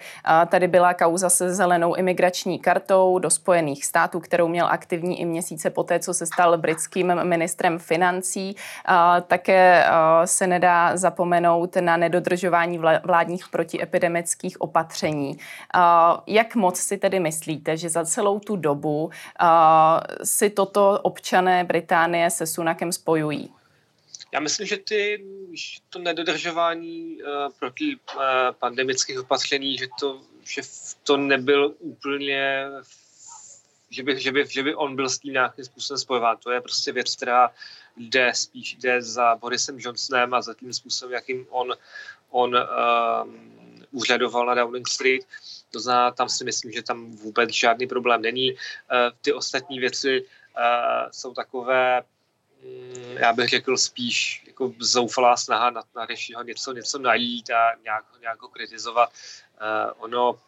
tady 0.49 0.69
byla 0.69 0.95
kauza 0.95 1.31
se 1.31 1.55
zelenou 1.55 1.95
imigrační 1.95 2.59
kartou 2.59 3.19
do 3.19 3.31
Spojených 3.31 3.85
států, 3.85 4.21
kterou 4.21 4.49
měl 4.49 4.67
aktivní 4.67 5.21
i 5.21 5.25
měsíce 5.25 5.71
poté, 5.71 5.99
co 5.99 6.15
se 6.15 6.27
stal 6.27 6.59
britským 6.59 7.25
ministrem 7.25 7.79
financí. 7.79 8.57
Také 9.27 9.87
se 10.25 10.47
nedá 10.47 10.97
zapomenout 10.97 11.77
na 11.77 11.97
nedodržování 11.97 12.81
vládních 13.05 13.49
protiepidemických 13.49 14.61
opatření. 14.61 15.39
Jak 16.27 16.55
moc 16.55 16.79
si 16.79 16.99
tedy 16.99 17.21
myslíte, 17.21 17.77
že 17.77 17.89
za 17.89 18.05
celou 18.05 18.39
tu 18.39 18.57
dobu 18.57 19.11
si 20.25 20.51
toto 20.51 21.01
občané 21.03 21.65
Británie 21.65 22.31
se 22.31 22.47
Sunakem 22.67 22.93
spojují? 22.93 23.55
Já 24.35 24.41
myslím, 24.41 24.67
že 24.67 24.77
ty, 24.77 25.25
to 25.91 25.99
nedodržování 25.99 27.23
uh, 27.23 27.53
proti 27.59 27.97
uh, 27.97 28.23
pandemických 28.59 29.21
opatření, 29.21 29.79
že 29.79 29.87
to, 30.01 30.21
že 30.43 30.63
to 31.03 31.17
nebyl 31.17 31.75
úplně, 31.79 32.67
že 33.91 34.03
by, 34.03 34.21
že, 34.21 34.33
by, 34.33 34.47
že 34.49 34.63
by 34.63 34.75
on 34.75 34.97
byl 34.97 35.09
s 35.09 35.19
tím 35.19 35.33
nějakým 35.33 35.65
způsobem 35.65 35.99
spojován. 35.99 36.37
To 36.37 36.51
je 36.51 36.61
prostě 36.61 36.93
věc, 36.93 37.17
která 37.17 37.51
jde 37.97 38.35
spíš 38.35 38.75
jde 38.75 39.03
za 39.03 39.37
Borisem 39.37 39.77
Johnsonem 39.79 40.35
a 40.35 40.43
za 40.43 40.55
tím 40.55 40.73
způsobem, 40.73 41.15
jakým 41.15 41.47
on, 41.51 41.75
on 42.31 42.57
um, 42.57 43.87
úřadoval 43.91 44.47
na 44.47 44.55
Downing 44.55 44.89
Street. 44.89 45.23
To 45.71 45.81
znamená, 45.81 46.11
tam 46.11 46.29
si 46.29 46.45
myslím, 46.45 46.73
že 46.73 46.83
tam 46.83 47.17
vůbec 47.17 47.51
žádný 47.51 47.87
problém 47.87 48.23
není. 48.23 48.53
Uh, 48.53 48.59
ty 49.23 49.33
ostatní 49.33 49.79
věci 49.79 50.21
uh, 50.21 51.11
jsou 51.11 51.35
takové 51.35 52.03
já 53.19 53.33
bych 53.33 53.49
řekl 53.49 53.77
spíš 53.77 54.43
jako 54.47 54.75
zoufalá 54.79 55.37
snaha 55.37 55.71
na, 55.71 55.83
na 55.97 56.07
Rešiho 56.07 56.43
něco, 56.43 56.73
něco 56.73 56.99
najít 56.99 57.51
a 57.51 57.75
nějak, 57.85 58.05
nějak 58.21 58.43
ho 58.43 58.49
kritizovat. 58.49 59.11
Uh, 59.61 60.05
ono 60.05 60.31
uh, 60.33 60.39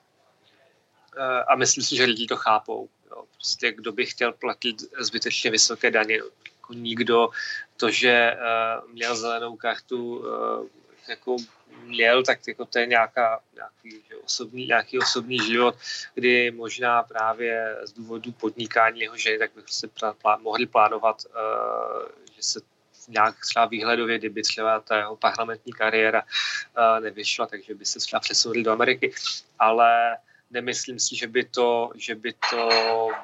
a 1.48 1.57
myslím 1.57 1.85
si, 1.85 1.96
že 1.96 2.04
lidi 2.04 2.26
to 2.26 2.37
chápou. 2.37 2.88
Jo. 3.11 3.24
Prostě 3.35 3.72
kdo 3.72 3.92
by 3.92 4.07
chtěl 4.07 4.33
platit 4.33 4.83
zbytečně 4.98 5.50
vysoké 5.50 5.90
daně, 5.90 6.14
jako 6.16 6.72
nikdo. 6.72 7.28
To, 7.76 7.90
že 7.90 8.37
uh, 8.37 8.90
měl 8.92 9.16
zelenou 9.16 9.57
kartu, 9.57 10.18
uh, 10.18 10.66
jako 11.08 11.36
měl, 11.82 12.22
tak 12.22 12.38
jako 12.48 12.64
to 12.64 12.78
je 12.78 12.86
nějaká, 12.86 13.40
nějaký, 13.54 14.04
že 14.08 14.16
osobní, 14.16 14.66
nějaký 14.66 14.98
osobní 14.98 15.38
život, 15.38 15.74
kdy 16.14 16.50
možná 16.50 17.02
právě 17.02 17.76
z 17.82 17.92
důvodu 17.92 18.32
podnikání 18.32 19.00
jeho 19.00 19.16
ženy, 19.16 19.38
tak 19.38 19.50
bych 19.54 19.64
se 19.68 19.88
plá, 20.22 20.36
mohli 20.36 20.66
plánovat, 20.66 21.22
uh, 21.26 22.08
že 22.36 22.42
se 22.42 22.60
nějak 23.08 23.34
třeba 23.48 23.66
výhledově, 23.66 24.18
kdyby 24.18 24.42
třeba 24.42 24.80
ta 24.80 24.96
jeho 24.96 25.16
parlamentní 25.16 25.72
kariéra 25.72 26.22
uh, 26.22 27.04
nevyšla, 27.04 27.46
takže 27.46 27.74
by 27.74 27.84
se 27.84 27.98
třeba 27.98 28.20
přesunuli 28.20 28.62
do 28.62 28.72
Ameriky, 28.72 29.12
ale 29.58 30.16
nemyslím 30.50 30.98
si, 30.98 31.16
že 31.16 31.26
by 31.26 31.44
to, 31.44 31.90
že 31.94 32.14
by 32.14 32.32
to 32.50 32.68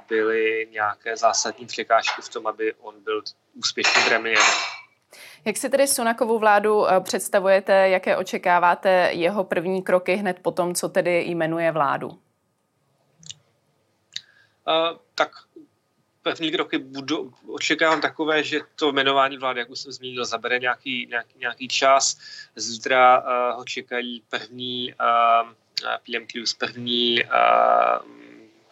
byly 0.08 0.68
nějaké 0.70 1.16
zásadní 1.16 1.66
překážky 1.66 2.22
v 2.22 2.28
tom, 2.28 2.46
aby 2.46 2.74
on 2.74 3.04
byl 3.04 3.22
úspěšným 3.54 4.04
premiérem. 4.04 4.54
Jak 5.44 5.56
si 5.56 5.70
tedy 5.70 5.86
Sunakovou 5.86 6.38
vládu 6.38 6.88
eh, 6.88 7.00
představujete, 7.00 7.88
jaké 7.88 8.16
očekáváte 8.16 9.10
jeho 9.12 9.44
první 9.44 9.82
kroky 9.82 10.14
hned 10.14 10.38
po 10.42 10.50
tom, 10.50 10.74
co 10.74 10.88
tedy 10.88 11.24
jmenuje 11.26 11.72
vládu? 11.72 12.08
Uh, 12.08 12.18
tak 15.14 15.30
první 16.22 16.50
kroky 16.50 16.78
budu, 16.78 17.32
očekávám 17.48 18.00
takové, 18.00 18.42
že 18.42 18.60
to 18.76 18.92
jmenování 18.92 19.36
vlády, 19.38 19.60
jak 19.60 19.70
už 19.70 19.78
jsem 19.78 19.92
zmínil, 19.92 20.24
zabere 20.24 20.58
nějaký, 20.58 21.06
nějaký, 21.10 21.38
nějaký 21.38 21.68
čas. 21.68 22.18
Zítra 22.56 23.18
uh, 23.18 23.56
ho 23.56 23.64
čekají 23.64 24.22
první 24.30 24.94
uh, 24.94 25.50
PM 25.84 26.26
první 26.58 27.24
uh, 27.24 27.30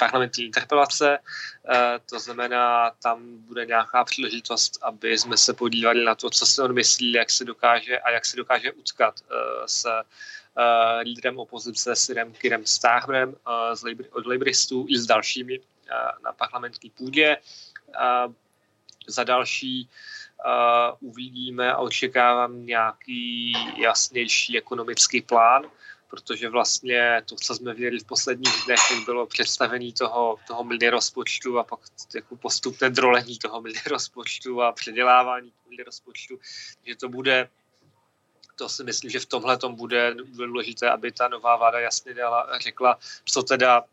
parlamentní 0.02 0.44
interpelace, 0.44 1.18
eh, 1.18 1.98
to 2.10 2.18
znamená, 2.18 2.90
tam 3.02 3.38
bude 3.46 3.66
nějaká 3.66 4.04
příležitost, 4.04 4.78
aby 4.82 5.18
jsme 5.18 5.36
se 5.36 5.52
podívali 5.54 6.04
na 6.04 6.14
to, 6.14 6.30
co 6.30 6.46
se 6.46 6.62
on 6.62 6.74
myslí, 6.74 7.12
jak 7.12 7.30
se 7.30 7.44
dokáže 7.44 7.98
a 7.98 8.10
jak 8.10 8.24
se 8.24 8.36
dokáže 8.36 8.72
utkat 8.72 9.14
eh, 9.20 9.34
s 9.66 9.86
eh, 9.86 11.00
lídrem 11.02 11.38
opozice 11.38 11.96
Sirem 11.96 12.32
Kirem 12.32 12.66
Starmerem 12.66 13.34
od 14.12 14.26
Libristů 14.26 14.86
i 14.88 14.98
s 14.98 15.06
dalšími 15.06 15.60
na 16.24 16.32
parlamentní 16.32 16.90
půdě. 16.90 17.36
Za 19.06 19.24
další 19.24 19.88
uvidíme 21.00 21.72
a 21.72 21.76
očekávám 21.76 22.66
nějaký 22.66 23.52
jasnější 23.76 24.58
ekonomický 24.58 25.22
plán, 25.22 25.62
protože 26.12 26.48
vlastně 26.48 27.22
to, 27.24 27.36
co 27.36 27.54
jsme 27.54 27.74
viděli 27.74 27.98
v 27.98 28.04
posledních 28.04 28.64
dnech, 28.66 28.80
bylo 29.04 29.26
představení 29.26 29.92
toho, 29.92 30.36
toho 30.46 30.64
mildy 30.64 30.88
rozpočtu 30.88 31.58
a 31.58 31.64
pak 31.64 31.80
jako 32.14 32.36
postupné 32.36 32.90
drolení 32.90 33.38
toho 33.38 33.60
mildy 33.60 33.80
rozpočtu 33.86 34.62
a 34.62 34.72
předělávání 34.72 35.52
mildy 35.68 35.82
rozpočtu, 35.82 36.38
že 36.84 36.96
to 36.96 37.08
bude 37.08 37.48
to 38.56 38.68
si 38.68 38.84
myslím, 38.84 39.10
že 39.10 39.20
v 39.20 39.26
tomhle 39.26 39.58
tom 39.58 39.74
bude 39.74 40.14
důležité, 40.36 40.90
aby 40.90 41.12
ta 41.12 41.28
nová 41.28 41.56
vláda 41.56 41.80
jasně 41.80 42.14
dala, 42.14 42.58
řekla, 42.60 42.98
co 43.24 43.42
teda 43.42 43.84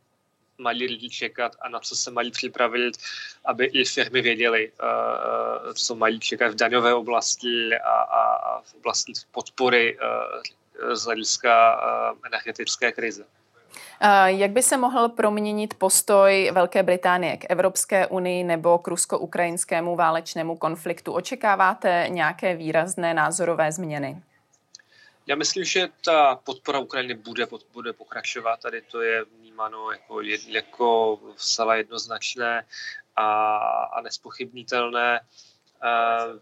mají 0.58 0.88
lidi 0.88 1.10
čekat 1.10 1.56
a 1.62 1.70
na 1.70 1.80
co 1.80 1.96
se 1.96 2.12
mají 2.12 2.32
připravit, 2.32 2.98
aby 3.46 3.66
i 3.66 3.86
firmy 3.86 4.22
věděly, 4.22 4.72
uh, 4.72 5.74
co 5.74 5.96
mají 5.96 6.20
čekat 6.20 6.52
v 6.52 6.56
daňové 6.56 6.94
oblasti 6.94 7.72
a, 7.76 8.02
a, 8.02 8.62
v 8.62 8.74
oblasti 8.74 9.14
podpory 9.32 9.98
uh, 9.98 10.59
z 10.94 11.06
hlediska 11.06 11.82
eh, 11.82 12.28
energetické 12.28 12.92
krize. 12.92 13.26
Jak 14.26 14.52
by 14.52 14.64
se 14.64 14.78
mohl 14.78 15.10
proměnit 15.10 15.74
postoj 15.74 16.52
Velké 16.54 16.84
Británie 16.84 17.38
k 17.38 17.46
Evropské 17.50 18.08
unii 18.08 18.44
nebo 18.44 18.78
k 18.78 18.88
rusko-ukrajinskému 18.88 19.96
válečnému 19.96 20.58
konfliktu? 20.58 21.14
Očekáváte 21.14 22.06
nějaké 22.10 22.56
výrazné 22.56 23.14
názorové 23.14 23.72
změny? 23.72 24.22
Já 25.28 25.36
myslím, 25.36 25.64
že 25.64 25.88
ta 26.06 26.36
podpora 26.36 26.80
Ukrajiny 26.80 27.14
bude, 27.14 27.48
bude 27.74 27.94
pokračovat. 27.94 28.60
Tady 28.62 28.82
to 28.82 29.02
je 29.02 29.26
vnímáno 29.40 29.92
jako, 29.92 30.22
jako 30.48 31.20
zcela 31.38 31.76
jednoznačné 31.76 32.66
a, 33.16 33.58
a 33.68 34.02
nespochybnitelné. 34.02 35.20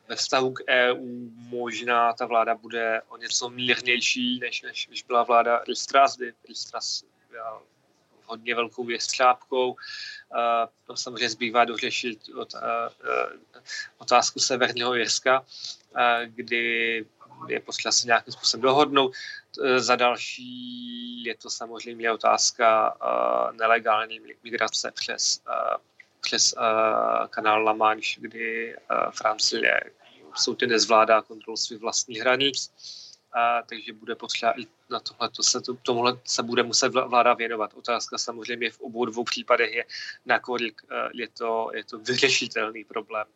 Ve 0.08 0.16
vztahu 0.16 0.54
k 0.54 0.64
EU 0.70 1.30
možná 1.32 2.14
ta 2.14 2.26
vláda 2.26 2.56
bude 2.56 3.02
o 3.08 3.18
něco 3.18 3.50
mírnější, 3.50 4.40
než, 4.40 4.62
než, 4.62 4.88
než 4.88 5.04
byla 5.04 5.24
vláda 5.24 5.64
Listras, 5.68 6.18
kdy 6.18 6.34
Listras 6.48 7.04
byla 7.30 7.62
hodně 8.26 8.56
velkou 8.56 8.84
věstřábkou. 8.84 9.76
To 10.86 10.98
samozřejmě 10.98 11.30
zbývá 11.30 11.66
dořešit 11.66 12.20
od, 12.36 12.54
otázku 13.98 14.40
Severního 14.40 14.94
Jirska, 14.94 15.46
kdy 16.26 17.06
je 17.48 17.60
potřeba 17.60 17.92
se 17.92 18.08
nějakým 18.08 18.34
způsobem 18.34 18.62
dohodnout. 18.62 19.16
Za 19.78 19.96
další 19.96 21.24
je 21.24 21.38
to 21.38 21.50
samozřejmě 21.50 22.12
otázka 22.12 22.98
nelegální 23.52 24.22
migrace 24.44 24.92
přes 24.92 25.42
přes 26.22 26.54
uh, 26.54 27.28
kanál 27.28 27.64
La 27.64 27.74
Manche, 27.74 28.22
kdy 28.22 28.76
uh, 28.76 29.12
Francie 29.12 29.84
ty 30.56 30.68
nezvládá 30.68 31.22
kontrolu 31.22 31.58
svých 31.58 31.80
vlastních 31.80 32.20
hranic, 32.20 32.72
a, 33.34 33.62
takže 33.62 33.94
bude 33.94 34.16
potřeba 34.16 34.60
i 34.60 34.68
na 34.90 35.00
tohle 35.00 35.30
se, 35.42 35.62
to, 35.62 35.74
tomuhle 35.74 36.20
se 36.24 36.44
bude 36.44 36.64
muset 36.64 36.90
vláda 36.90 37.34
věnovat. 37.34 37.74
Otázka 37.74 38.18
samozřejmě 38.18 38.72
v 38.72 38.80
obou 38.80 39.06
dvou 39.06 39.24
případech 39.24 39.74
je, 39.74 39.86
nakolik 40.26 40.82
uh, 40.84 41.10
je 41.14 41.28
to, 41.28 41.72
je 41.74 41.84
to 41.84 42.00
vyřešitelný 42.00 42.84
problém. 42.84 43.28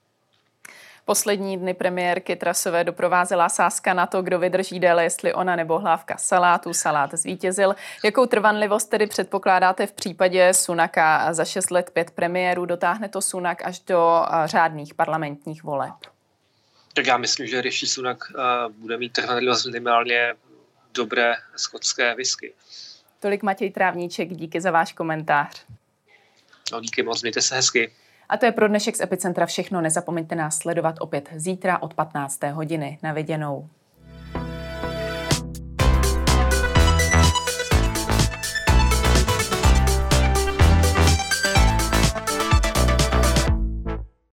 Poslední 1.05 1.57
dny 1.57 1.73
premiérky 1.73 2.35
Trasové 2.35 2.83
doprovázela 2.83 3.49
sázka 3.49 3.93
na 3.93 4.05
to, 4.05 4.21
kdo 4.21 4.39
vydrží 4.39 4.79
déle, 4.79 5.03
jestli 5.03 5.33
ona 5.33 5.55
nebo 5.55 5.79
hlávka 5.79 6.17
salátu. 6.17 6.73
Salát 6.73 7.13
zvítězil. 7.13 7.75
Jakou 8.03 8.25
trvanlivost 8.25 8.89
tedy 8.89 9.07
předpokládáte 9.07 9.87
v 9.87 9.91
případě 9.91 10.53
Sunaka? 10.53 11.33
Za 11.33 11.45
6 11.45 11.71
let 11.71 11.91
pět 11.93 12.11
premiérů 12.11 12.65
dotáhne 12.65 13.09
to 13.09 13.21
Sunak 13.21 13.65
až 13.65 13.79
do 13.79 14.25
řádných 14.45 14.93
parlamentních 14.93 15.63
voleb. 15.63 15.93
Tak 16.93 17.05
já 17.05 17.17
myslím, 17.17 17.47
že 17.47 17.61
Rishi 17.61 17.87
Sunak 17.87 18.17
bude 18.77 18.97
mít 18.97 19.13
trvanlivost 19.13 19.65
minimálně 19.65 20.33
dobré 20.93 21.33
skotské 21.55 22.15
whisky. 22.15 22.53
Tolik 23.19 23.43
Matěj 23.43 23.71
Trávníček, 23.71 24.29
díky 24.29 24.61
za 24.61 24.71
váš 24.71 24.93
komentář. 24.93 25.65
No, 26.71 26.81
díky 26.81 27.03
moc, 27.03 27.21
mějte 27.21 27.41
se 27.41 27.55
hezky. 27.55 27.91
A 28.31 28.37
to 28.37 28.45
je 28.45 28.51
pro 28.51 28.67
dnešek 28.67 28.95
z 28.95 29.01
Epicentra 29.01 29.45
všechno. 29.45 29.81
Nezapomeňte 29.81 30.35
nás 30.35 30.57
sledovat 30.57 30.95
opět 30.99 31.29
zítra 31.35 31.81
od 31.81 31.93
15. 31.93 32.43
hodiny. 32.43 32.99
Na 33.03 33.13
viděnou. 33.13 33.69